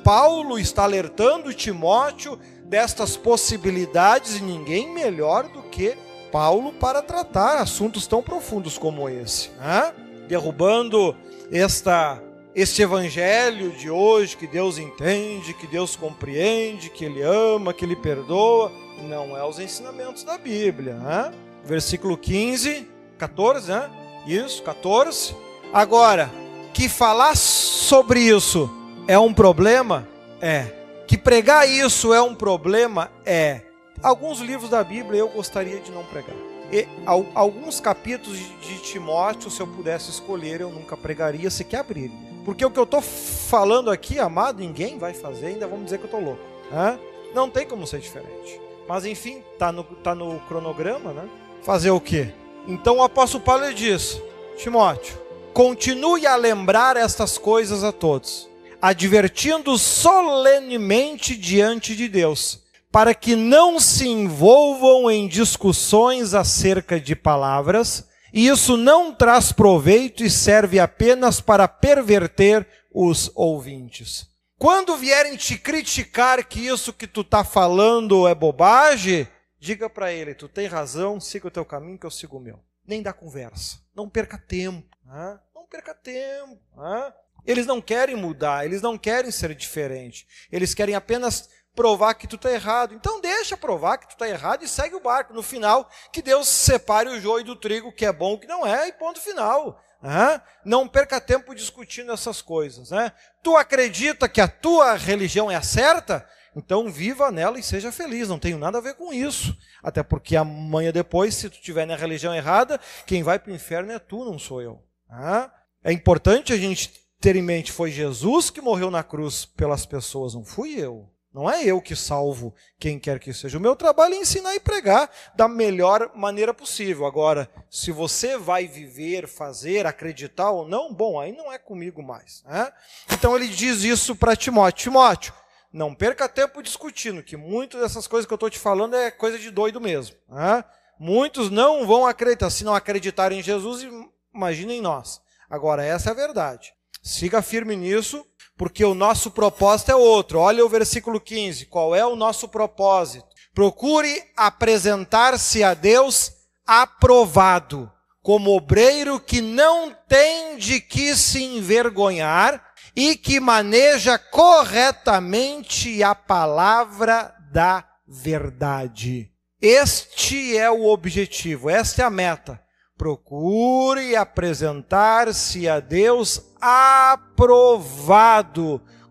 [0.04, 5.96] Paulo está alertando Timóteo destas possibilidades e ninguém melhor do que
[6.32, 9.94] Paulo para tratar assuntos tão profundos como esse, né?
[10.28, 11.16] derrubando
[11.52, 12.22] esta
[12.56, 17.96] este evangelho de hoje que Deus entende, que Deus compreende, que Ele ama, que Ele
[17.96, 18.72] perdoa,
[19.02, 20.94] não é os ensinamentos da Bíblia.
[20.94, 21.32] Né?
[21.66, 23.90] Versículo 15, 14, né?
[24.28, 25.36] Isso, 14.
[25.74, 26.30] Agora,
[26.74, 28.70] que falar sobre isso
[29.08, 30.08] é um problema?
[30.40, 30.83] É.
[31.14, 33.12] Que pregar isso é um problema?
[33.24, 33.62] É.
[34.02, 36.36] Alguns livros da Bíblia eu gostaria de não pregar.
[36.72, 36.88] E,
[37.36, 42.12] alguns capítulos de Timóteo, se eu pudesse escolher, eu nunca pregaria, se quer abrir.
[42.44, 46.06] Porque o que eu estou falando aqui, amado, ninguém vai fazer, ainda vamos dizer que
[46.06, 46.42] eu estou louco.
[46.72, 46.98] Né?
[47.36, 48.60] Não tem como ser diferente.
[48.88, 51.30] Mas enfim, tá no, tá no cronograma, né?
[51.62, 52.34] Fazer o quê?
[52.68, 54.20] Então o apóstolo Paulo diz:
[54.58, 55.16] Timóteo,
[55.54, 58.50] continue a lembrar estas coisas a todos,
[58.84, 68.06] advertindo solenemente diante de Deus, para que não se envolvam em discussões acerca de palavras
[68.34, 74.28] e isso não traz proveito e serve apenas para perverter os ouvintes.
[74.58, 79.26] Quando vierem te criticar que isso que tu está falando é bobagem,
[79.58, 82.60] diga para ele: tu tem razão, siga o teu caminho que eu sigo o meu.
[82.86, 83.78] Nem dá conversa.
[83.96, 84.94] Não perca tempo.
[85.06, 85.40] Né?
[85.56, 86.60] Não perca tempo.
[86.76, 87.14] Né?
[87.46, 90.26] Eles não querem mudar, eles não querem ser diferentes.
[90.52, 92.94] Eles querem apenas provar que tu está errado.
[92.94, 95.34] Então deixa provar que tu está errado e segue o barco.
[95.34, 98.88] No final, que Deus separe o joio do trigo, que é bom, que não é,
[98.88, 99.82] e ponto final.
[100.02, 100.42] Né?
[100.66, 102.92] Não perca tempo discutindo essas coisas.
[102.92, 103.12] Né?
[103.42, 106.28] Tu acredita que a tua religião é a certa?
[106.56, 108.30] Então viva nela e seja feliz.
[108.30, 109.58] Não tenho nada a ver com isso.
[109.82, 113.92] Até porque amanhã depois, se tu estiver na religião errada, quem vai para o inferno
[113.92, 114.84] é tu, não sou eu.
[115.10, 115.50] Né?
[115.84, 120.34] É importante a gente ter em mente, foi Jesus que morreu na cruz pelas pessoas,
[120.34, 121.10] não fui eu.
[121.34, 123.58] Não é eu que salvo quem quer que seja.
[123.58, 127.06] O meu trabalho é ensinar e pregar da melhor maneira possível.
[127.06, 132.44] Agora, se você vai viver, fazer, acreditar ou não, bom, aí não é comigo mais.
[132.44, 132.70] Né?
[133.10, 135.34] Então ele diz isso para Timóteo: Timóteo,
[135.72, 139.40] não perca tempo discutindo, que muitas dessas coisas que eu estou te falando é coisa
[139.40, 140.18] de doido mesmo.
[140.28, 140.64] Né?
[141.00, 142.50] Muitos não vão acreditar.
[142.50, 143.88] Se não acreditarem em Jesus,
[144.36, 145.22] imaginem nós.
[145.50, 146.74] Agora, essa é a verdade.
[147.04, 148.26] Siga firme nisso
[148.58, 150.40] porque o nosso propósito é outro.
[150.40, 151.66] Olha o versículo 15.
[151.66, 153.28] Qual é o nosso propósito?
[153.54, 156.32] Procure apresentar-se a Deus
[156.66, 162.64] aprovado, como obreiro que não tem de que se envergonhar
[162.96, 169.30] e que maneja corretamente a palavra da verdade.
[169.62, 172.63] Este é o objetivo, esta é a meta.
[173.04, 178.02] Procure apresentar-se a Deus aprovado,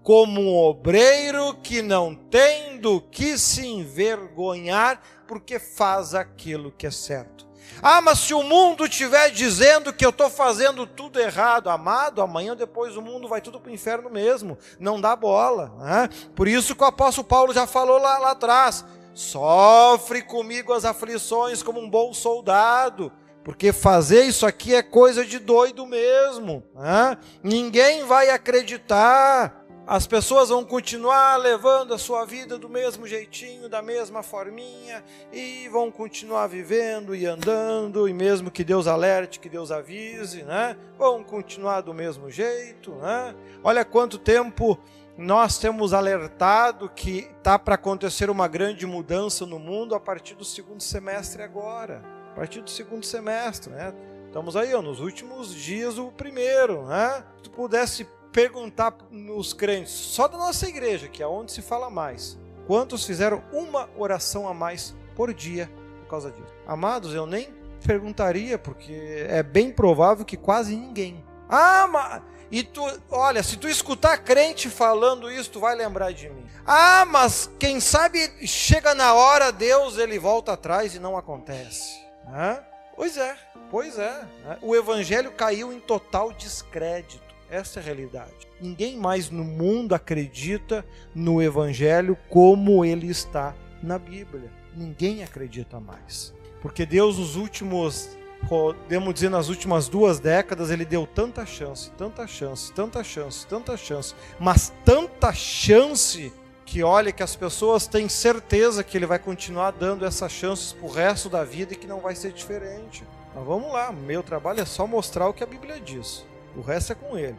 [0.03, 6.91] como um obreiro que não tem do que se envergonhar, porque faz aquilo que é
[6.91, 7.47] certo.
[7.83, 12.57] Ah, mas se o mundo estiver dizendo que eu estou fazendo tudo errado, amado, amanhã
[12.57, 14.57] depois o mundo vai tudo para o inferno mesmo.
[14.81, 15.71] Não dá bola.
[15.79, 16.09] Né?
[16.35, 21.63] Por isso que o apóstolo Paulo já falou lá, lá atrás: sofre comigo as aflições
[21.63, 23.13] como um bom soldado.
[23.45, 26.63] Porque fazer isso aqui é coisa de doido mesmo.
[26.75, 27.19] Né?
[27.43, 29.61] Ninguém vai acreditar.
[29.85, 35.03] As pessoas vão continuar levando a sua vida do mesmo jeitinho, da mesma forminha,
[35.33, 40.77] e vão continuar vivendo e andando, e mesmo que Deus alerte, que Deus avise, né?
[40.97, 43.35] Vão continuar do mesmo jeito, né?
[43.65, 44.79] Olha quanto tempo
[45.19, 50.45] nós temos alertado que está para acontecer uma grande mudança no mundo a partir do
[50.45, 53.95] segundo semestre agora a partir do segundo semestre, né?
[54.27, 57.25] Estamos aí, ó, nos últimos dias do primeiro, né?
[57.37, 61.91] Se tu pudesse perguntar nos crentes, só da nossa igreja, que é onde se fala
[61.91, 66.55] mais, quantos fizeram uma oração a mais por dia por causa disso?
[66.67, 71.25] Amados, eu nem Perguntaria, porque é bem provável que quase ninguém.
[71.49, 72.23] Ah, mas.
[72.51, 76.47] E tu, olha, se tu escutar crente falando isso, tu vai lembrar de mim.
[76.67, 82.02] Ah, mas quem sabe chega na hora, Deus ele volta atrás e não acontece.
[82.27, 82.63] Hã?
[82.95, 83.37] Pois é,
[83.71, 84.27] pois é.
[84.61, 87.33] O evangelho caiu em total descrédito.
[87.51, 88.49] Essa é a realidade.
[88.61, 94.51] Ninguém mais no mundo acredita no evangelho como ele está na Bíblia.
[94.75, 96.33] Ninguém acredita mais.
[96.63, 98.17] Porque Deus, nos últimos,
[98.49, 103.77] podemos dizer, nas últimas duas décadas, ele deu tanta chance, tanta chance, tanta chance, tanta
[103.77, 106.33] chance, mas tanta chance
[106.73, 110.87] que olha que as pessoas têm certeza que ele vai continuar dando essas chances para
[110.87, 113.05] o resto da vida e que não vai ser diferente.
[113.35, 116.25] Mas vamos lá, meu trabalho é só mostrar o que a Bíblia diz.
[116.57, 117.37] O resto é com ele.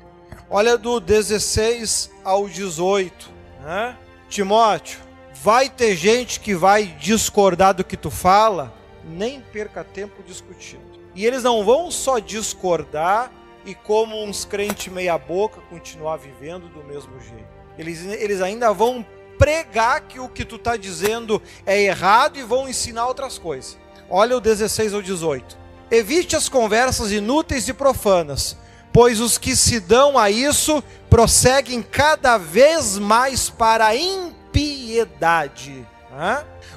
[0.52, 3.32] Olha do 16 ao 18,
[3.64, 3.98] né?
[4.30, 5.00] Timóteo,
[5.42, 8.72] vai ter gente que vai discordar do que tu fala,
[9.04, 10.84] nem perca tempo discutindo.
[11.16, 13.32] E eles não vão só discordar
[13.66, 17.52] e como uns crentes meia boca continuar vivendo do mesmo jeito.
[17.80, 19.04] Eles, eles ainda vão
[19.44, 23.78] pregar que o que tu está dizendo é errado e vão ensinar outras coisas.
[24.10, 25.58] Olha o 16 ao 18.
[25.92, 28.56] Evite as conversas inúteis e profanas,
[28.94, 35.86] pois os que se dão a isso prosseguem cada vez mais para a impiedade.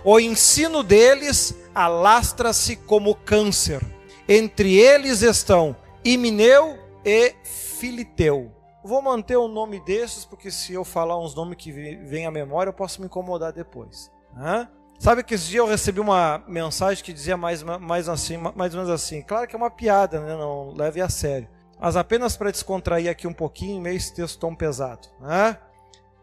[0.02, 3.80] O ensino deles alastra-se como câncer.
[4.28, 8.55] Entre eles estão Imineu e Filiteu
[8.86, 12.68] Vou manter o nome desses, porque se eu falar uns nomes que vêm à memória,
[12.70, 14.12] eu posso me incomodar depois.
[14.36, 14.68] Hã?
[14.96, 18.80] Sabe que esse dia eu recebi uma mensagem que dizia mais, mais, assim, mais ou
[18.80, 19.22] menos assim.
[19.22, 20.36] Claro que é uma piada, né?
[20.36, 21.48] não leve a sério.
[21.80, 25.08] Mas apenas para descontrair aqui um pouquinho, meio esse texto tão pesado.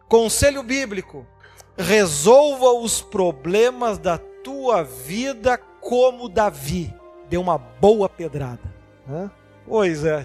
[0.07, 1.27] Conselho bíblico:
[1.77, 6.93] resolva os problemas da tua vida como Davi.
[7.29, 8.73] Deu uma boa pedrada.
[9.07, 9.29] Hã?
[9.67, 10.23] Pois é.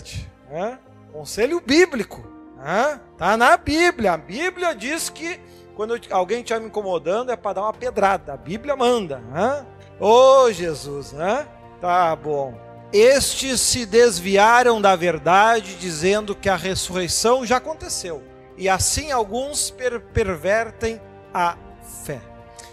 [0.53, 0.79] Hã?
[1.13, 2.25] Conselho bíblico.
[2.57, 3.01] Né?
[3.17, 4.13] Tá na Bíblia.
[4.13, 5.41] A Bíblia diz que
[5.75, 8.35] quando alguém estiver me incomodando é para dar uma pedrada.
[8.35, 9.19] A Bíblia manda.
[9.19, 9.67] Né?
[10.01, 11.47] Ô Jesus, né?
[11.81, 12.59] Tá bom.
[12.93, 18.23] Estes se desviaram da verdade, dizendo que a ressurreição já aconteceu.
[18.57, 21.01] E assim alguns per pervertem
[21.33, 21.57] a
[22.05, 22.21] fé.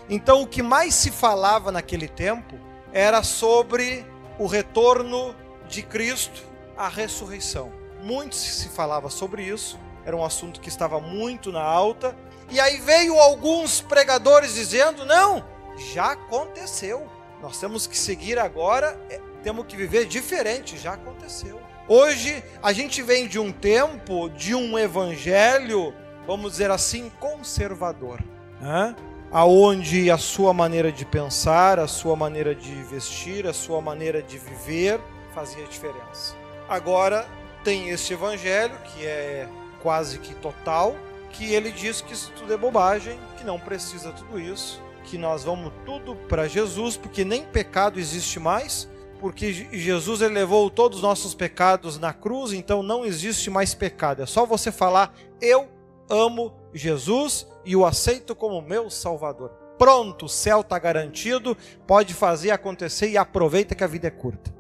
[0.10, 2.56] Então, o que mais se falava naquele tempo
[2.94, 4.06] era sobre
[4.40, 5.36] o retorno
[5.68, 6.44] de Cristo,
[6.78, 7.72] a ressurreição
[8.06, 12.16] muito se falava sobre isso, era um assunto que estava muito na alta.
[12.52, 15.44] E aí veio alguns pregadores dizendo: não,
[15.92, 17.08] já aconteceu.
[17.42, 21.60] Nós temos que seguir agora, é, temos que viver diferente, já aconteceu.
[21.88, 25.94] Hoje a gente vem de um tempo, de um evangelho,
[26.26, 28.24] vamos dizer assim, conservador,
[28.62, 28.96] né?
[29.32, 34.38] aonde a sua maneira de pensar, a sua maneira de vestir, a sua maneira de
[34.38, 35.00] viver
[35.34, 36.36] fazia diferença.
[36.68, 37.28] Agora
[37.66, 39.50] tem esse evangelho, que é
[39.82, 40.96] quase que total,
[41.32, 45.44] que ele diz que isso tudo é bobagem, que não precisa tudo isso, que nós
[45.44, 48.88] vamos tudo para Jesus, porque nem pecado existe mais,
[49.20, 54.22] porque Jesus ele levou todos os nossos pecados na cruz, então não existe mais pecado.
[54.22, 55.68] É só você falar: Eu
[56.08, 59.50] amo Jesus e o aceito como meu Salvador.
[59.78, 64.54] Pronto, o céu está garantido, pode fazer acontecer e aproveita que a vida é curta.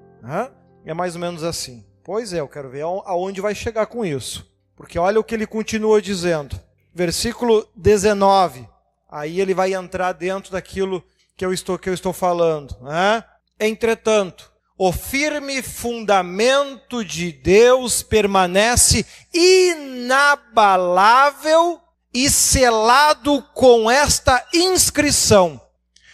[0.83, 1.85] É mais ou menos assim.
[2.05, 4.47] Pois é, eu quero ver aonde vai chegar com isso.
[4.75, 6.61] Porque olha o que ele continua dizendo.
[6.93, 8.69] Versículo 19.
[9.09, 11.03] Aí ele vai entrar dentro daquilo
[11.35, 12.77] que eu estou, que eu estou falando.
[12.79, 13.23] Né?
[13.59, 20.51] Entretanto, o firme fundamento de Deus permanece inabalável
[22.13, 25.59] e selado com esta inscrição: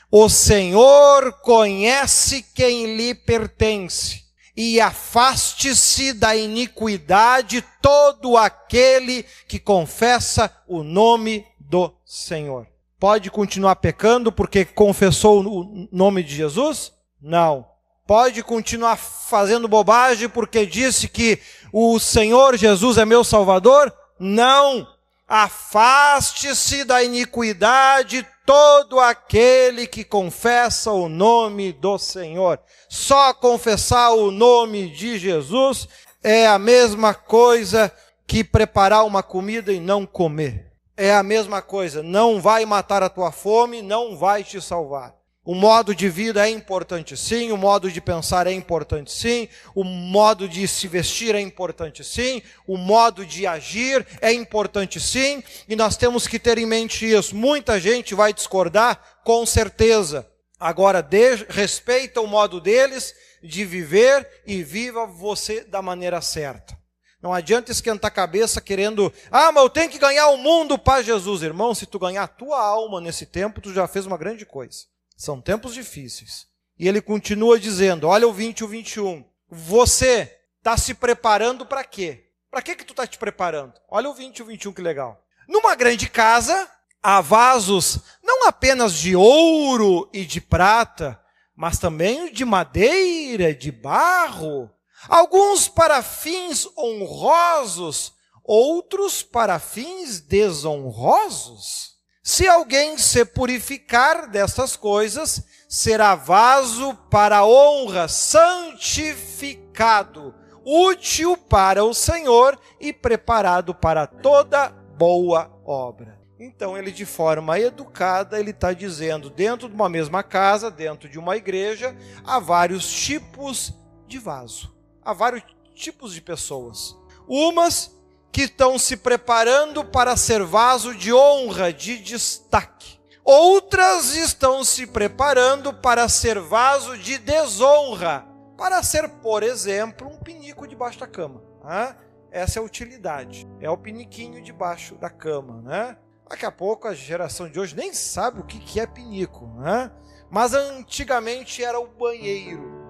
[0.09, 4.20] O Senhor conhece quem lhe pertence
[4.55, 12.67] e afaste-se da iniquidade todo aquele que confessa o nome do Senhor.
[12.99, 16.91] Pode continuar pecando porque confessou o nome de Jesus?
[17.21, 17.65] Não.
[18.05, 21.39] Pode continuar fazendo bobagem porque disse que
[21.71, 23.91] o Senhor Jesus é meu Salvador?
[24.19, 24.87] Não.
[25.33, 32.59] Afaste-se da iniquidade todo aquele que confessa o nome do Senhor.
[32.89, 35.87] Só confessar o nome de Jesus
[36.21, 37.89] é a mesma coisa
[38.27, 40.69] que preparar uma comida e não comer.
[40.97, 45.15] É a mesma coisa, não vai matar a tua fome, não vai te salvar.
[45.43, 49.83] O modo de vida é importante sim, o modo de pensar é importante sim, o
[49.83, 55.75] modo de se vestir é importante sim, o modo de agir é importante sim, e
[55.75, 57.35] nós temos que ter em mente isso.
[57.35, 60.29] Muita gente vai discordar, com certeza.
[60.59, 66.77] Agora, de, respeita o modo deles, de viver e viva você da maneira certa.
[67.19, 71.01] Não adianta esquentar a cabeça querendo, ah, mas eu tenho que ganhar o mundo para
[71.01, 71.41] Jesus.
[71.41, 74.91] Irmão, se tu ganhar a tua alma nesse tempo, tu já fez uma grande coisa.
[75.21, 76.47] São tempos difíceis.
[76.79, 79.23] E ele continua dizendo, olha o 20 e o 21.
[79.47, 82.31] Você está se preparando para quê?
[82.49, 83.75] Para que que tu está te preparando?
[83.87, 85.23] Olha o 20 e o 21, que legal.
[85.47, 86.67] Numa grande casa,
[87.03, 91.23] há vasos não apenas de ouro e de prata,
[91.55, 94.71] mas também de madeira, de barro,
[95.07, 98.11] alguns para fins honrosos,
[98.43, 101.90] outros para fins desonrosos.
[102.33, 110.33] Se alguém se purificar dessas coisas, será vaso para honra, santificado,
[110.65, 116.21] útil para o Senhor e preparado para toda boa obra.
[116.39, 121.19] Então, ele de forma educada, ele está dizendo, dentro de uma mesma casa, dentro de
[121.19, 123.73] uma igreja, há vários tipos
[124.07, 124.73] de vaso.
[125.03, 125.43] Há vários
[125.75, 126.95] tipos de pessoas.
[127.27, 127.93] Umas
[128.31, 132.99] que estão se preparando para ser vaso de honra, de destaque.
[133.23, 138.25] Outras estão se preparando para ser vaso de desonra,
[138.57, 141.41] para ser, por exemplo, um pinico debaixo da cama.
[141.63, 141.95] Né?
[142.31, 143.47] Essa é a utilidade.
[143.59, 145.97] É o piniquinho debaixo da cama, né?
[146.29, 149.91] Daqui a pouco a geração de hoje nem sabe o que é pinico, né?
[150.31, 152.80] mas antigamente era o banheiro.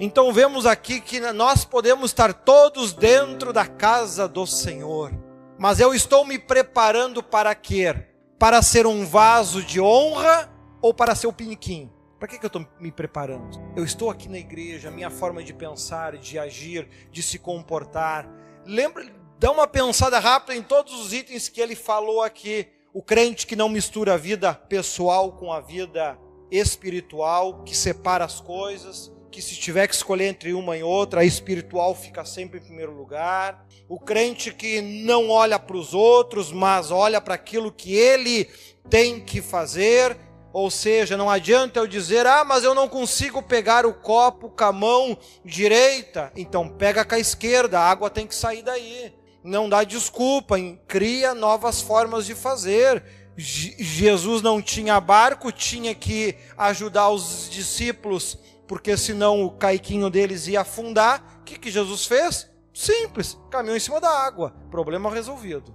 [0.00, 5.12] Então vemos aqui que nós podemos estar todos dentro da casa do Senhor,
[5.58, 7.94] mas eu estou me preparando para quê?
[8.38, 11.92] Para ser um vaso de honra ou para ser o piniquinho?
[12.18, 13.60] Para que, que eu estou me preparando?
[13.76, 18.28] Eu estou aqui na igreja, minha forma de pensar, de agir, de se comportar.
[18.66, 19.04] Lembra,
[19.38, 22.66] Dá uma pensada rápida em todos os itens que ele falou aqui.
[22.92, 26.18] O crente que não mistura a vida pessoal com a vida
[26.50, 31.24] espiritual, que separa as coisas, que se tiver que escolher entre uma e outra, a
[31.24, 33.66] espiritual fica sempre em primeiro lugar.
[33.88, 38.48] O crente que não olha para os outros, mas olha para aquilo que ele
[38.88, 40.16] tem que fazer.
[40.52, 44.64] Ou seja, não adianta eu dizer, ah, mas eu não consigo pegar o copo com
[44.64, 46.32] a mão direita.
[46.34, 49.12] Então pega com a esquerda, a água tem que sair daí
[49.42, 53.02] não dá desculpa, cria novas formas de fazer.
[53.36, 58.36] Jesus não tinha barco, tinha que ajudar os discípulos,
[58.68, 61.40] porque senão o caiquinho deles ia afundar.
[61.40, 62.48] O que, que Jesus fez?
[62.72, 65.74] Simples, caminhou em cima da água, problema resolvido.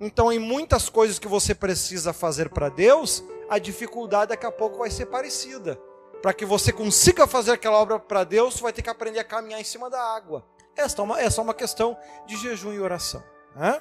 [0.00, 4.78] Então, em muitas coisas que você precisa fazer para Deus, a dificuldade daqui a pouco
[4.78, 5.78] vai ser parecida.
[6.22, 9.24] Para que você consiga fazer aquela obra para Deus, você vai ter que aprender a
[9.24, 10.44] caminhar em cima da água.
[10.76, 13.22] Esta é, uma, é só uma questão de jejum e oração.
[13.54, 13.80] Né?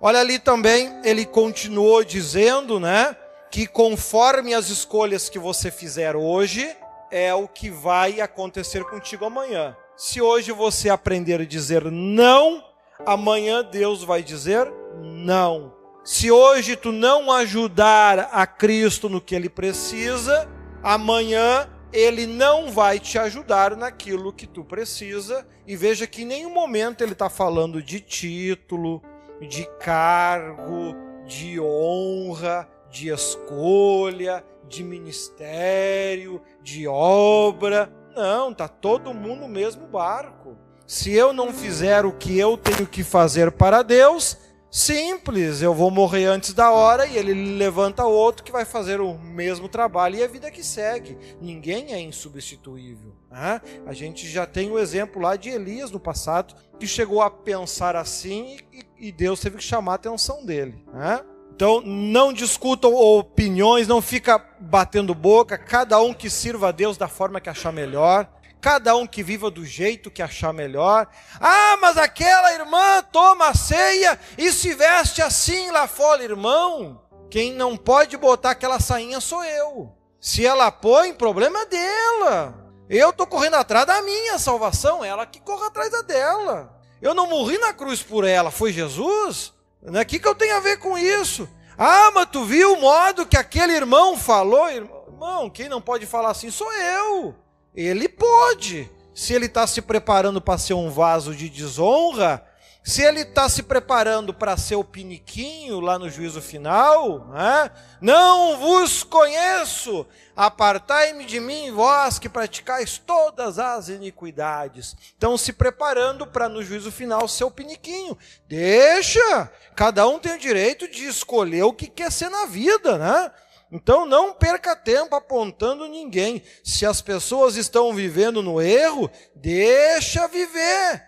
[0.00, 3.16] Olha ali também, ele continuou dizendo, né,
[3.50, 6.74] que conforme as escolhas que você fizer hoje,
[7.10, 9.76] é o que vai acontecer contigo amanhã.
[9.96, 12.64] Se hoje você aprender a dizer não,
[13.04, 15.74] amanhã Deus vai dizer não.
[16.04, 20.48] Se hoje tu não ajudar a Cristo no que ele precisa,
[20.82, 25.46] amanhã ele não vai te ajudar naquilo que tu precisa.
[25.66, 29.02] E veja que em nenhum momento ele está falando de título,
[29.40, 30.94] de cargo,
[31.26, 37.92] de honra, de escolha, de ministério, de obra.
[38.14, 40.56] Não, tá todo mundo no mesmo barco.
[40.86, 44.36] Se eu não fizer o que eu tenho que fazer para Deus,
[44.70, 49.18] Simples, eu vou morrer antes da hora e ele levanta outro que vai fazer o
[49.18, 51.16] mesmo trabalho e a vida que segue.
[51.40, 53.16] Ninguém é insubstituível.
[53.30, 53.62] Né?
[53.86, 57.96] A gente já tem o exemplo lá de Elias no passado, que chegou a pensar
[57.96, 60.84] assim e, e Deus teve que chamar a atenção dele.
[60.92, 61.24] Né?
[61.58, 67.08] Então, não discutam opiniões, não fica batendo boca, cada um que sirva a Deus da
[67.08, 68.28] forma que achar melhor
[68.60, 71.08] cada um que viva do jeito que achar melhor.
[71.40, 77.00] Ah, mas aquela irmã toma ceia e se veste assim lá fora, irmão.
[77.28, 79.92] Quem não pode botar aquela sainha sou eu.
[80.20, 82.54] Se ela põe, problema dela.
[82.88, 86.80] Eu estou correndo atrás da minha salvação, ela que corre atrás da dela.
[87.02, 89.57] Eu não morri na cruz por ela, foi Jesus?
[89.82, 91.48] O né, que, que eu tenho a ver com isso?
[91.76, 94.68] Ah, mas tu viu o modo que aquele irmão falou?
[94.70, 97.34] Irmão, quem não pode falar assim sou eu.
[97.74, 98.90] Ele pode.
[99.14, 102.44] Se ele está se preparando para ser um vaso de desonra,
[102.88, 107.70] se ele está se preparando para ser o piniquinho lá no juízo final, né?
[108.00, 114.96] não vos conheço, apartai-me de mim, vós que praticais todas as iniquidades.
[115.02, 118.16] Estão se preparando para no juízo final ser o piniquinho.
[118.48, 123.30] Deixa, cada um tem o direito de escolher o que quer ser na vida, né?
[123.70, 126.42] Então não perca tempo apontando ninguém.
[126.64, 131.06] Se as pessoas estão vivendo no erro, deixa viver.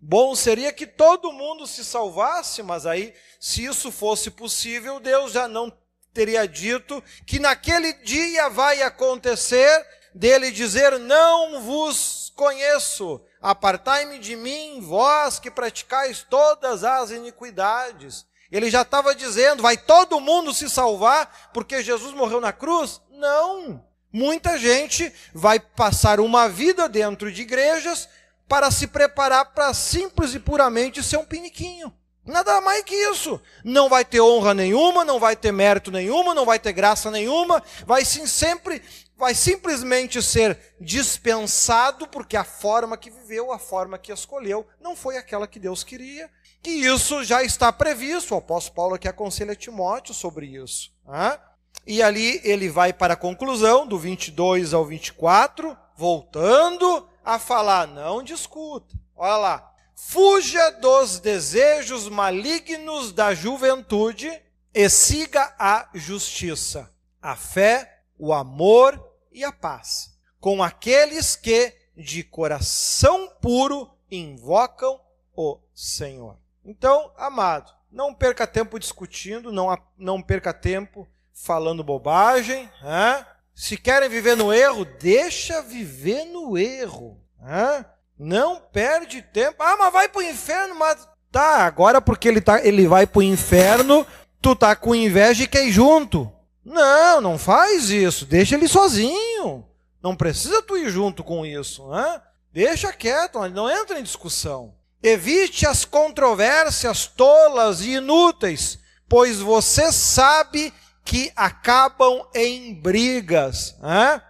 [0.00, 5.46] Bom seria que todo mundo se salvasse, mas aí, se isso fosse possível, Deus já
[5.46, 5.70] não
[6.14, 14.80] teria dito que naquele dia vai acontecer dele dizer: Não vos conheço, apartai-me de mim,
[14.80, 18.24] vós que praticais todas as iniquidades.
[18.50, 23.00] Ele já estava dizendo: vai todo mundo se salvar porque Jesus morreu na cruz?
[23.10, 23.84] Não.
[24.12, 28.08] Muita gente vai passar uma vida dentro de igrejas
[28.50, 31.94] para se preparar para simples e puramente ser um piniquinho.
[32.26, 33.40] Nada mais que isso.
[33.64, 37.62] Não vai ter honra nenhuma, não vai ter mérito nenhuma, não vai ter graça nenhuma,
[37.86, 38.82] vai sim sempre
[39.16, 45.16] vai simplesmente ser dispensado porque a forma que viveu, a forma que escolheu, não foi
[45.16, 46.28] aquela que Deus queria.
[46.64, 48.34] E isso já está previsto.
[48.34, 50.90] O apóstolo Paulo aqui aconselha Timóteo sobre isso.
[51.06, 51.38] Né?
[51.86, 58.22] E ali ele vai para a conclusão, do 22 ao 24, voltando a falar: não
[58.22, 58.94] discuta.
[59.16, 59.74] Olha lá.
[59.94, 64.30] Fuja dos desejos malignos da juventude
[64.72, 72.24] e siga a justiça, a fé, o amor e a paz, com aqueles que de
[72.24, 74.98] coração puro invocam
[75.36, 76.38] o Senhor.
[76.64, 82.70] Então, amado, não perca tempo discutindo, não, não perca tempo falando bobagem.
[82.82, 83.26] Né?
[83.60, 87.20] Se querem viver no erro, deixa viver no erro.
[87.38, 87.84] Né?
[88.18, 89.62] Não perde tempo.
[89.62, 93.18] Ah, mas vai para o inferno, mas tá, agora porque ele, tá, ele vai para
[93.18, 94.06] o inferno,
[94.40, 96.32] tu tá com inveja e quer ir junto.
[96.64, 98.24] Não, não faz isso.
[98.24, 99.66] Deixa ele sozinho.
[100.02, 102.22] Não precisa tu ir junto com isso, né?
[102.50, 104.74] Deixa quieto, não entra em discussão.
[105.02, 110.72] Evite as controvérsias tolas e inúteis, pois você sabe
[111.04, 113.76] que acabam em brigas.
[113.80, 114.22] Né?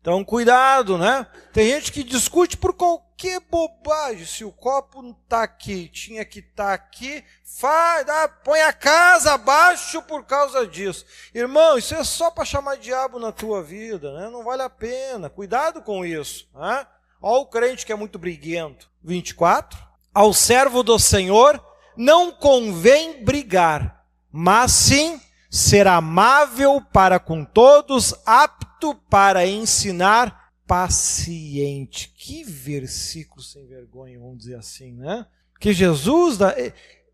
[0.00, 1.26] Então, cuidado, né?
[1.52, 4.24] Tem gente que discute por qualquer bobagem.
[4.24, 8.06] Se o copo não está aqui, tinha que estar tá aqui, faz,
[8.42, 11.04] põe a casa abaixo por causa disso.
[11.34, 14.30] Irmão, isso é só para chamar diabo na tua vida, né?
[14.30, 15.28] Não vale a pena.
[15.28, 16.48] Cuidado com isso.
[16.54, 16.86] Né?
[17.20, 18.88] Olha o crente que é muito briguento.
[19.02, 19.78] 24.
[20.14, 21.62] Ao servo do Senhor
[21.96, 32.12] não convém brigar, mas sim ser amável para com todos, apto para ensinar, paciente.
[32.16, 35.26] Que versículo sem vergonha, vamos dizer assim, né?
[35.58, 36.38] Que Jesus,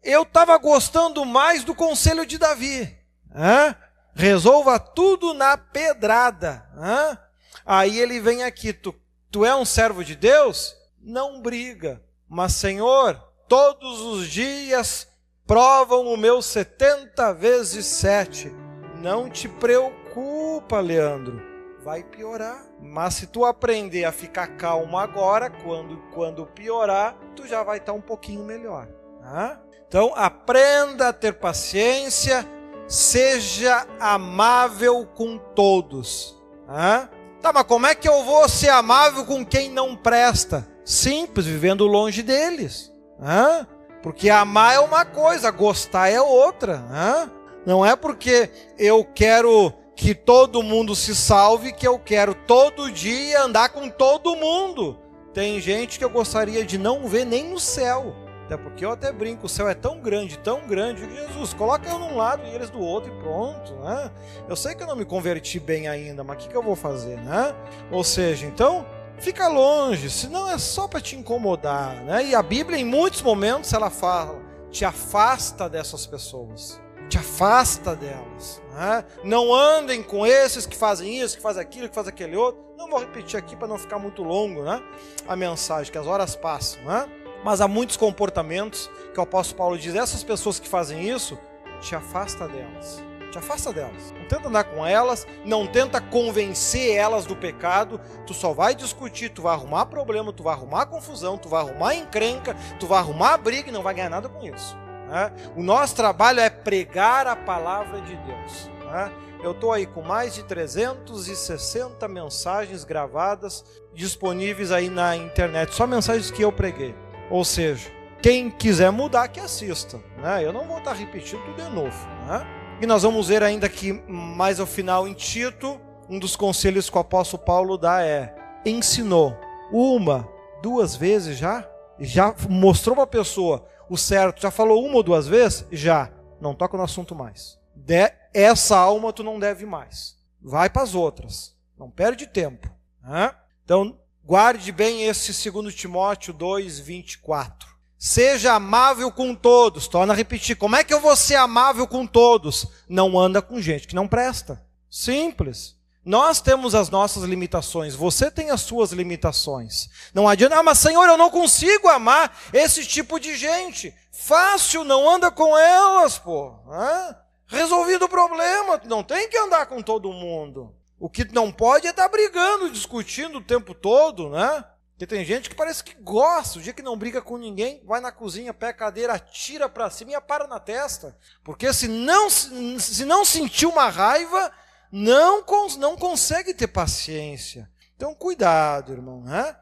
[0.02, 2.96] eu estava gostando mais do conselho de Davi.
[3.30, 3.74] Né?
[4.14, 6.68] Resolva tudo na pedrada.
[6.74, 7.18] Né?
[7.64, 8.94] Aí ele vem aqui, tu,
[9.30, 10.76] tu é um servo de Deus?
[11.00, 12.02] Não briga.
[12.28, 13.14] Mas, Senhor,
[13.48, 15.08] todos os dias
[15.46, 18.54] provam o meu 70 vezes 7.
[19.00, 21.42] Não te preocupa, Leandro,
[21.84, 22.66] vai piorar.
[22.80, 27.92] Mas se tu aprender a ficar calmo agora, quando, quando piorar, tu já vai estar
[27.92, 28.88] um pouquinho melhor.
[29.20, 29.60] Tá?
[29.86, 32.46] Então aprenda a ter paciência,
[32.88, 36.42] seja amável com todos.
[36.66, 37.10] Tá?
[37.40, 40.66] tá, mas como é que eu vou ser amável com quem não presta?
[40.84, 42.92] Simples, vivendo longe deles.
[43.18, 43.66] Tá?
[44.04, 46.76] Porque amar é uma coisa, gostar é outra.
[46.76, 47.30] Né?
[47.64, 53.42] Não é porque eu quero que todo mundo se salve que eu quero todo dia
[53.42, 54.98] andar com todo mundo.
[55.32, 58.14] Tem gente que eu gostaria de não ver nem no céu.
[58.44, 61.08] Até porque eu até brinco, o céu é tão grande, tão grande.
[61.10, 64.10] Jesus, coloca eu num lado e eles do outro e pronto, né?
[64.46, 66.76] Eu sei que eu não me converti bem ainda, mas o que, que eu vou
[66.76, 67.54] fazer, né?
[67.90, 68.84] Ou seja, então,
[69.18, 72.24] fica longe, senão é só para te incomodar, né?
[72.26, 74.40] E a Bíblia, em muitos momentos, ela fala,
[74.70, 78.62] te afasta dessas pessoas, te afasta delas.
[78.72, 79.04] Né?
[79.22, 82.62] Não andem com esses que fazem isso, que fazem aquilo, que fazem aquele outro.
[82.76, 84.82] Não vou repetir aqui para não ficar muito longo, né?
[85.28, 87.08] A mensagem, que as horas passam, né?
[87.44, 91.38] Mas há muitos comportamentos que o apóstolo Paulo diz: essas pessoas que fazem isso,
[91.80, 93.02] te afasta delas.
[93.34, 94.14] Te afasta delas.
[94.16, 98.00] Não tenta andar com elas, não tenta convencer elas do pecado.
[98.24, 101.96] Tu só vai discutir, tu vai arrumar problema, tu vai arrumar confusão, tu vai arrumar
[101.96, 104.76] encrenca, tu vai arrumar briga e não vai ganhar nada com isso.
[105.08, 105.32] Né?
[105.56, 108.70] O nosso trabalho é pregar a palavra de Deus.
[108.84, 109.12] Né?
[109.42, 116.30] Eu estou aí com mais de 360 mensagens gravadas disponíveis aí na internet, só mensagens
[116.30, 116.94] que eu preguei.
[117.28, 117.90] Ou seja,
[118.22, 120.00] quem quiser mudar, que assista.
[120.18, 120.44] Né?
[120.44, 122.06] Eu não vou estar repetindo tudo de novo.
[122.28, 122.63] Né?
[122.84, 126.96] E nós vamos ver ainda que mais ao final em Tito, um dos conselhos que
[126.98, 129.34] o apóstolo Paulo dá é: ensinou
[129.72, 130.28] uma,
[130.60, 131.66] duas vezes já,
[131.98, 136.54] já mostrou para a pessoa o certo, já falou uma ou duas vezes, já não
[136.54, 137.58] toca no assunto mais.
[137.74, 140.18] De, essa alma tu não deve mais.
[140.38, 141.56] Vai para as outras.
[141.78, 142.70] Não perde tempo.
[143.02, 143.34] Né?
[143.64, 147.73] Então, guarde bem esse 2 Timóteo 2, 24.
[148.06, 149.88] Seja amável com todos.
[149.88, 150.56] Torna a repetir.
[150.56, 152.66] Como é que eu vou ser amável com todos?
[152.86, 154.62] Não anda com gente que não presta.
[154.90, 155.74] Simples.
[156.04, 159.88] Nós temos as nossas limitações, você tem as suas limitações.
[160.12, 163.94] Não adianta, ah, mas Senhor, eu não consigo amar esse tipo de gente.
[164.12, 166.58] Fácil, não anda com elas, pô.
[166.68, 167.16] Hã?
[167.46, 170.74] Resolvido o problema, não tem que andar com todo mundo.
[171.00, 174.62] O que não pode é estar tá brigando, discutindo o tempo todo, né?
[174.94, 178.00] Porque tem gente que parece que gosta, o dia que não briga com ninguém, vai
[178.00, 181.18] na cozinha, pega a cadeira, atira para cima e para na testa.
[181.42, 184.52] Porque se não, se não sentir uma raiva,
[184.92, 185.44] não,
[185.78, 187.68] não consegue ter paciência.
[187.96, 189.20] Então, cuidado, irmão.
[189.22, 189.56] Né?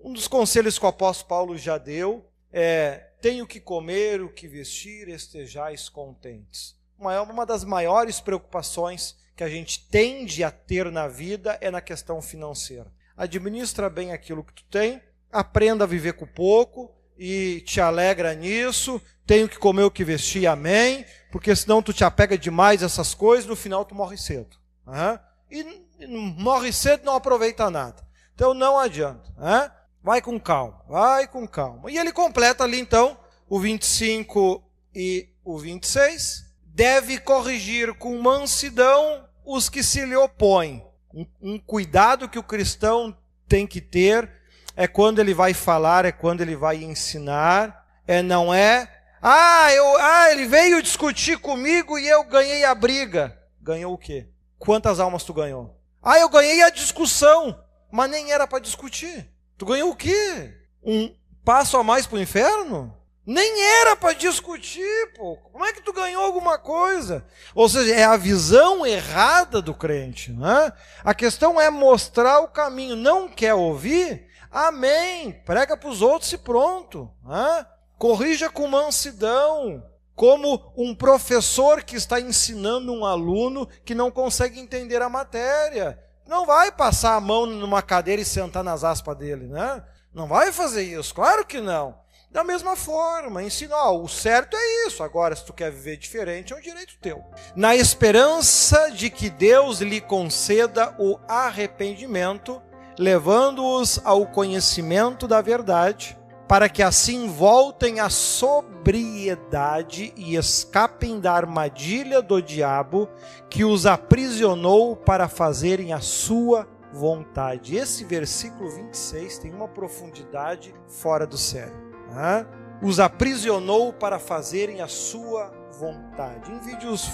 [0.00, 4.46] Um dos conselhos que o apóstolo Paulo já deu é: tenho que comer, o que
[4.46, 6.76] vestir, estejais contentes.
[6.96, 11.80] Uma, uma das maiores preocupações que a gente tende a ter na vida é na
[11.80, 12.92] questão financeira.
[13.18, 15.02] Administra bem aquilo que tu tem,
[15.32, 19.02] aprenda a viver com pouco e te alegra nisso.
[19.26, 21.04] Tenho que comer o que vestir, amém.
[21.32, 24.56] Porque senão tu te apega demais a essas coisas, no final tu morre cedo.
[24.86, 25.18] Uhum.
[25.50, 28.06] E, morre cedo não aproveita nada.
[28.34, 29.28] Então não adianta.
[29.36, 29.70] Uhum.
[30.00, 31.90] Vai com calma, vai com calma.
[31.90, 34.62] E ele completa ali então o 25
[34.94, 36.46] e o 26.
[36.66, 40.87] Deve corrigir com mansidão os que se lhe opõem.
[41.18, 43.16] Um, um cuidado que o cristão
[43.48, 44.30] tem que ter
[44.76, 48.88] é quando ele vai falar, é quando ele vai ensinar, é não é
[49.20, 53.36] ah, eu, ah, ele veio discutir comigo e eu ganhei a briga.
[53.60, 54.28] Ganhou o quê?
[54.58, 55.76] Quantas almas tu ganhou?
[56.00, 57.60] Ah, eu ganhei a discussão,
[57.90, 59.28] mas nem era para discutir.
[59.56, 60.54] Tu ganhou o quê?
[60.82, 61.12] Um
[61.44, 62.96] passo a mais para o inferno?
[63.30, 65.36] Nem era para discutir, pô.
[65.52, 67.26] Como é que tu ganhou alguma coisa?
[67.54, 70.32] Ou seja, é a visão errada do crente.
[70.32, 70.72] Né?
[71.04, 72.96] A questão é mostrar o caminho.
[72.96, 74.26] Não quer ouvir?
[74.50, 75.42] Amém.
[75.44, 77.10] Prega para os outros e pronto.
[77.22, 77.66] Né?
[77.98, 85.02] Corrija com mansidão como um professor que está ensinando um aluno que não consegue entender
[85.02, 86.02] a matéria.
[86.26, 89.84] Não vai passar a mão numa cadeira e sentar nas aspas dele, né?
[90.14, 91.94] Não vai fazer isso, claro que não.
[92.30, 95.02] Da mesma forma, ensinar, o certo é isso.
[95.02, 97.24] Agora, se tu quer viver diferente, é um direito teu.
[97.56, 102.60] Na esperança de que Deus lhe conceda o arrependimento,
[102.98, 112.20] levando-os ao conhecimento da verdade, para que assim voltem à sobriedade e escapem da armadilha
[112.20, 113.08] do diabo
[113.48, 117.76] que os aprisionou para fazerem a sua vontade.
[117.76, 121.87] Esse versículo 26 tem uma profundidade fora do sério.
[122.18, 122.44] Né?
[122.82, 126.50] Os aprisionou para fazerem a sua vontade.
[126.50, 127.08] Em vídeos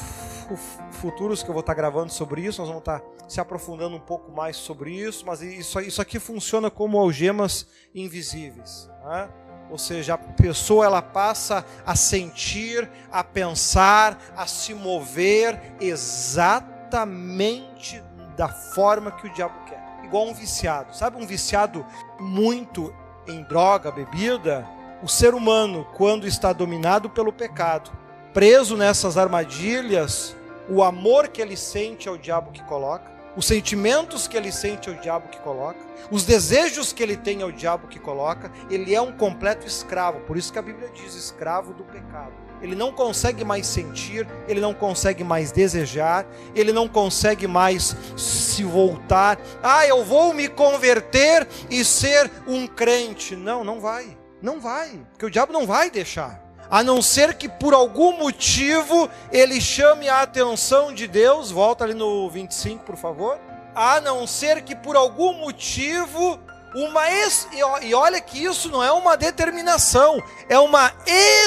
[0.92, 4.32] futuros que eu vou estar gravando sobre isso, nós vamos estar se aprofundando um pouco
[4.32, 8.88] mais sobre isso, mas isso, isso aqui funciona como algemas invisíveis.
[9.04, 9.28] Né?
[9.70, 18.02] Ou seja, a pessoa ela passa a sentir, a pensar, a se mover exatamente
[18.36, 19.84] da forma que o diabo quer.
[20.02, 20.96] Igual um viciado.
[20.96, 21.84] Sabe um viciado
[22.18, 22.90] muito
[23.26, 24.66] em droga, bebida?
[25.04, 27.90] O ser humano, quando está dominado pelo pecado,
[28.32, 30.34] preso nessas armadilhas,
[30.66, 34.94] o amor que ele sente ao diabo que coloca, os sentimentos que ele sente ao
[34.94, 35.78] diabo que coloca,
[36.10, 40.20] os desejos que ele tem ao diabo que coloca, ele é um completo escravo.
[40.20, 42.32] Por isso que a Bíblia diz escravo do pecado.
[42.62, 46.24] Ele não consegue mais sentir, ele não consegue mais desejar,
[46.54, 49.38] ele não consegue mais se voltar.
[49.62, 53.36] Ah, eu vou me converter e ser um crente.
[53.36, 54.23] Não, não vai.
[54.44, 59.08] Não vai, porque o diabo não vai deixar a não ser que por algum motivo
[59.32, 63.38] ele chame a atenção de Deus, volta ali no 25, por favor.
[63.74, 66.38] A não ser que por algum motivo
[66.74, 67.48] uma es...
[67.82, 70.92] e olha que isso não é uma determinação, é uma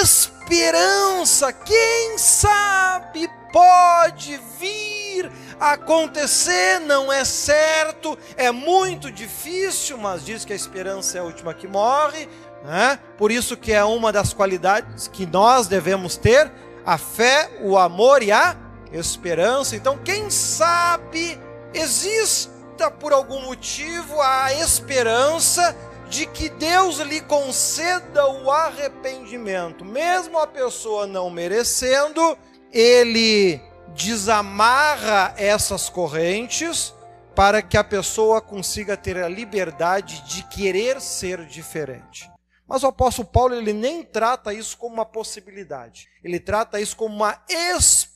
[0.01, 1.51] esperança.
[1.53, 10.55] Quem sabe pode vir acontecer, não é certo, é muito difícil, mas diz que a
[10.55, 12.29] esperança é a última que morre.
[12.63, 12.99] Né?
[13.17, 16.51] Por isso que é uma das qualidades que nós devemos ter,
[16.85, 18.55] a fé, o amor e a
[18.91, 19.75] esperança.
[19.75, 21.39] Então, quem sabe
[21.73, 25.75] exista por algum motivo a esperança
[26.09, 32.37] de que Deus lhe conceda o arrependimento, mesmo a pessoa não merecendo,
[32.71, 33.61] ele
[33.95, 36.93] desamarra essas correntes
[37.35, 42.31] para que a pessoa consiga ter a liberdade de querer ser diferente.
[42.67, 46.09] Mas o apóstolo Paulo ele nem trata isso como uma possibilidade.
[46.23, 48.07] Ele trata isso como uma esperança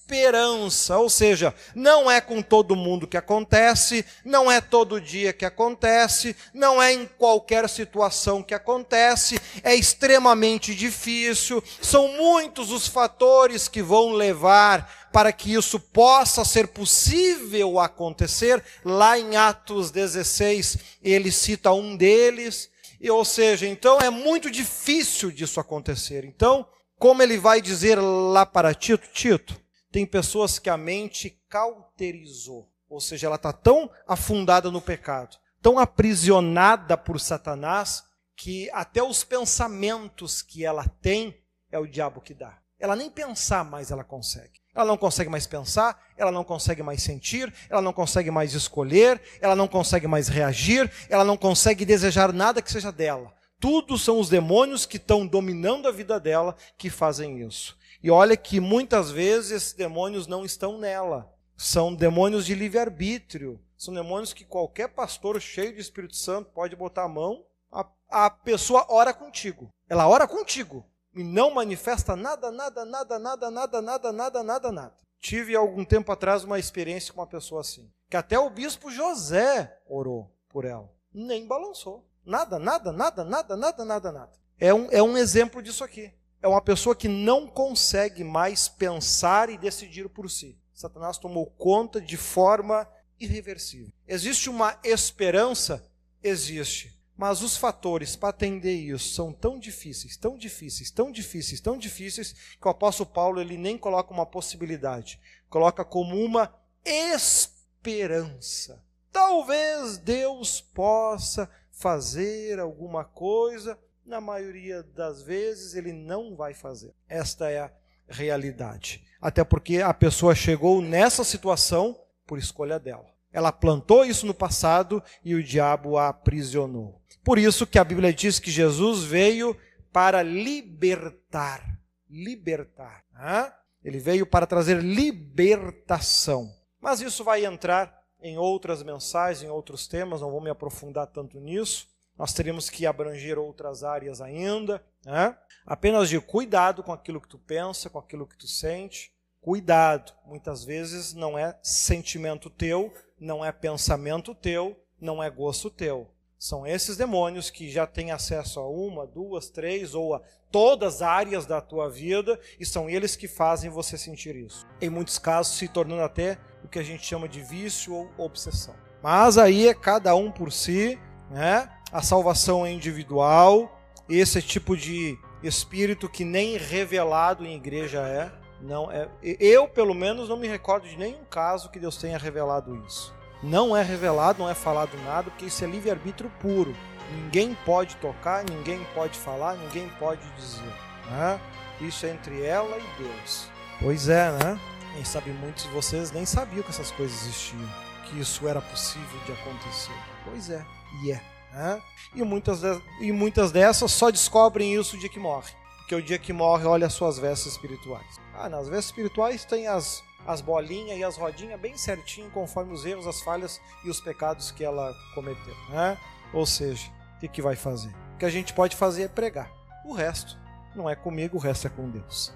[0.97, 6.35] ou seja, não é com todo mundo que acontece, não é todo dia que acontece,
[6.53, 13.81] não é em qualquer situação que acontece, é extremamente difícil, são muitos os fatores que
[13.81, 18.63] vão levar para que isso possa ser possível acontecer.
[18.83, 22.70] Lá em Atos 16, ele cita um deles,
[23.01, 26.23] e, ou seja, então é muito difícil disso acontecer.
[26.23, 26.67] Então,
[26.99, 29.59] como ele vai dizer lá para Tito, Tito,
[29.91, 35.79] tem pessoas que a mente cauterizou, ou seja, ela está tão afundada no pecado, tão
[35.79, 38.03] aprisionada por Satanás,
[38.35, 41.35] que até os pensamentos que ela tem
[41.71, 42.59] é o diabo que dá.
[42.79, 44.60] Ela nem pensar mais ela consegue.
[44.73, 49.21] Ela não consegue mais pensar, ela não consegue mais sentir, ela não consegue mais escolher,
[49.41, 53.33] ela não consegue mais reagir, ela não consegue desejar nada que seja dela.
[53.59, 57.77] Tudo são os demônios que estão dominando a vida dela que fazem isso.
[58.01, 61.31] E olha que muitas vezes esses demônios não estão nela.
[61.55, 63.61] São demônios de livre-arbítrio.
[63.77, 67.45] São demônios que qualquer pastor cheio de Espírito Santo pode botar a mão.
[67.71, 69.69] A, a pessoa ora contigo.
[69.87, 70.83] Ela ora contigo.
[71.13, 74.95] E não manifesta nada, nada, nada, nada, nada, nada, nada, nada, nada.
[75.19, 77.91] Tive algum tempo atrás uma experiência com uma pessoa assim.
[78.09, 80.89] Que até o bispo José orou por ela.
[81.13, 82.07] Nem balançou.
[82.25, 84.31] Nada, nada, nada, nada, nada, nada, nada.
[84.57, 86.13] É um, é um exemplo disso aqui.
[86.41, 90.57] É uma pessoa que não consegue mais pensar e decidir por si.
[90.73, 92.87] Satanás tomou conta de forma
[93.19, 93.93] irreversível.
[94.07, 95.83] Existe uma esperança?
[96.23, 96.99] Existe.
[97.17, 102.33] Mas os fatores para atender isso são tão difíceis, tão difíceis, tão difíceis, tão difíceis,
[102.59, 106.53] que o apóstolo Paulo ele nem coloca uma possibilidade, coloca como uma
[106.83, 108.83] esperança.
[109.11, 116.93] Talvez Deus possa fazer alguma coisa, na maioria das vezes ele não vai fazer.
[117.07, 117.71] Esta é a
[118.07, 119.03] realidade.
[119.21, 123.09] Até porque a pessoa chegou nessa situação por escolha dela.
[123.31, 127.00] Ela plantou isso no passado e o diabo a aprisionou.
[127.23, 129.55] Por isso que a Bíblia diz que Jesus veio
[129.91, 131.79] para libertar.
[132.09, 133.03] Libertar.
[133.13, 133.53] Né?
[133.83, 136.49] Ele veio para trazer libertação.
[136.79, 141.39] Mas isso vai entrar em outras mensagens, em outros temas, não vou me aprofundar tanto
[141.39, 141.87] nisso.
[142.17, 144.83] Nós teríamos que abranger outras áreas ainda.
[145.03, 145.35] Né?
[145.65, 149.11] Apenas de cuidado com aquilo que tu pensa, com aquilo que tu sente.
[149.39, 150.13] Cuidado.
[150.25, 156.10] Muitas vezes não é sentimento teu, não é pensamento teu, não é gosto teu.
[156.41, 160.21] São esses demônios que já têm acesso a uma, duas, três ou a
[160.51, 164.65] todas as áreas da tua vida e são eles que fazem você sentir isso.
[164.81, 168.73] Em muitos casos se tornando até o que a gente chama de vício ou obsessão.
[169.03, 170.97] Mas aí é cada um por si,
[171.29, 171.69] né?
[171.91, 173.79] A salvação é individual.
[174.09, 179.07] Esse tipo de espírito que nem revelado em igreja é, não é.
[179.21, 183.20] Eu pelo menos não me recordo de nenhum caso que Deus tenha revelado isso.
[183.43, 186.75] Não é revelado, não é falado nada, porque isso é livre arbítrio puro.
[187.11, 190.73] Ninguém pode tocar, ninguém pode falar, ninguém pode dizer.
[191.09, 191.39] Né?
[191.81, 193.47] Isso é entre ela e Deus.
[193.79, 194.59] Pois é, né?
[194.93, 197.67] Quem sabe muitos de vocês nem sabiam que essas coisas existiam,
[198.05, 199.95] que isso era possível de acontecer.
[200.25, 200.63] Pois é,
[201.03, 201.21] e é.
[201.53, 201.81] Né?
[202.15, 202.81] E, muitas de...
[202.99, 205.51] e muitas dessas só descobrem isso o dia que morre.
[205.79, 208.19] Porque o dia que morre, olha as suas vestes espirituais.
[208.33, 212.85] Ah, nas vestes espirituais tem as, as bolinhas e as rodinhas bem certinho, conforme os
[212.85, 215.55] erros, as falhas e os pecados que ela cometeu.
[215.69, 215.97] Né?
[216.33, 217.93] Ou seja, o que, que vai fazer?
[218.15, 219.51] O que a gente pode fazer é pregar.
[219.85, 220.37] O resto
[220.75, 222.33] não é comigo, o resto é com Deus.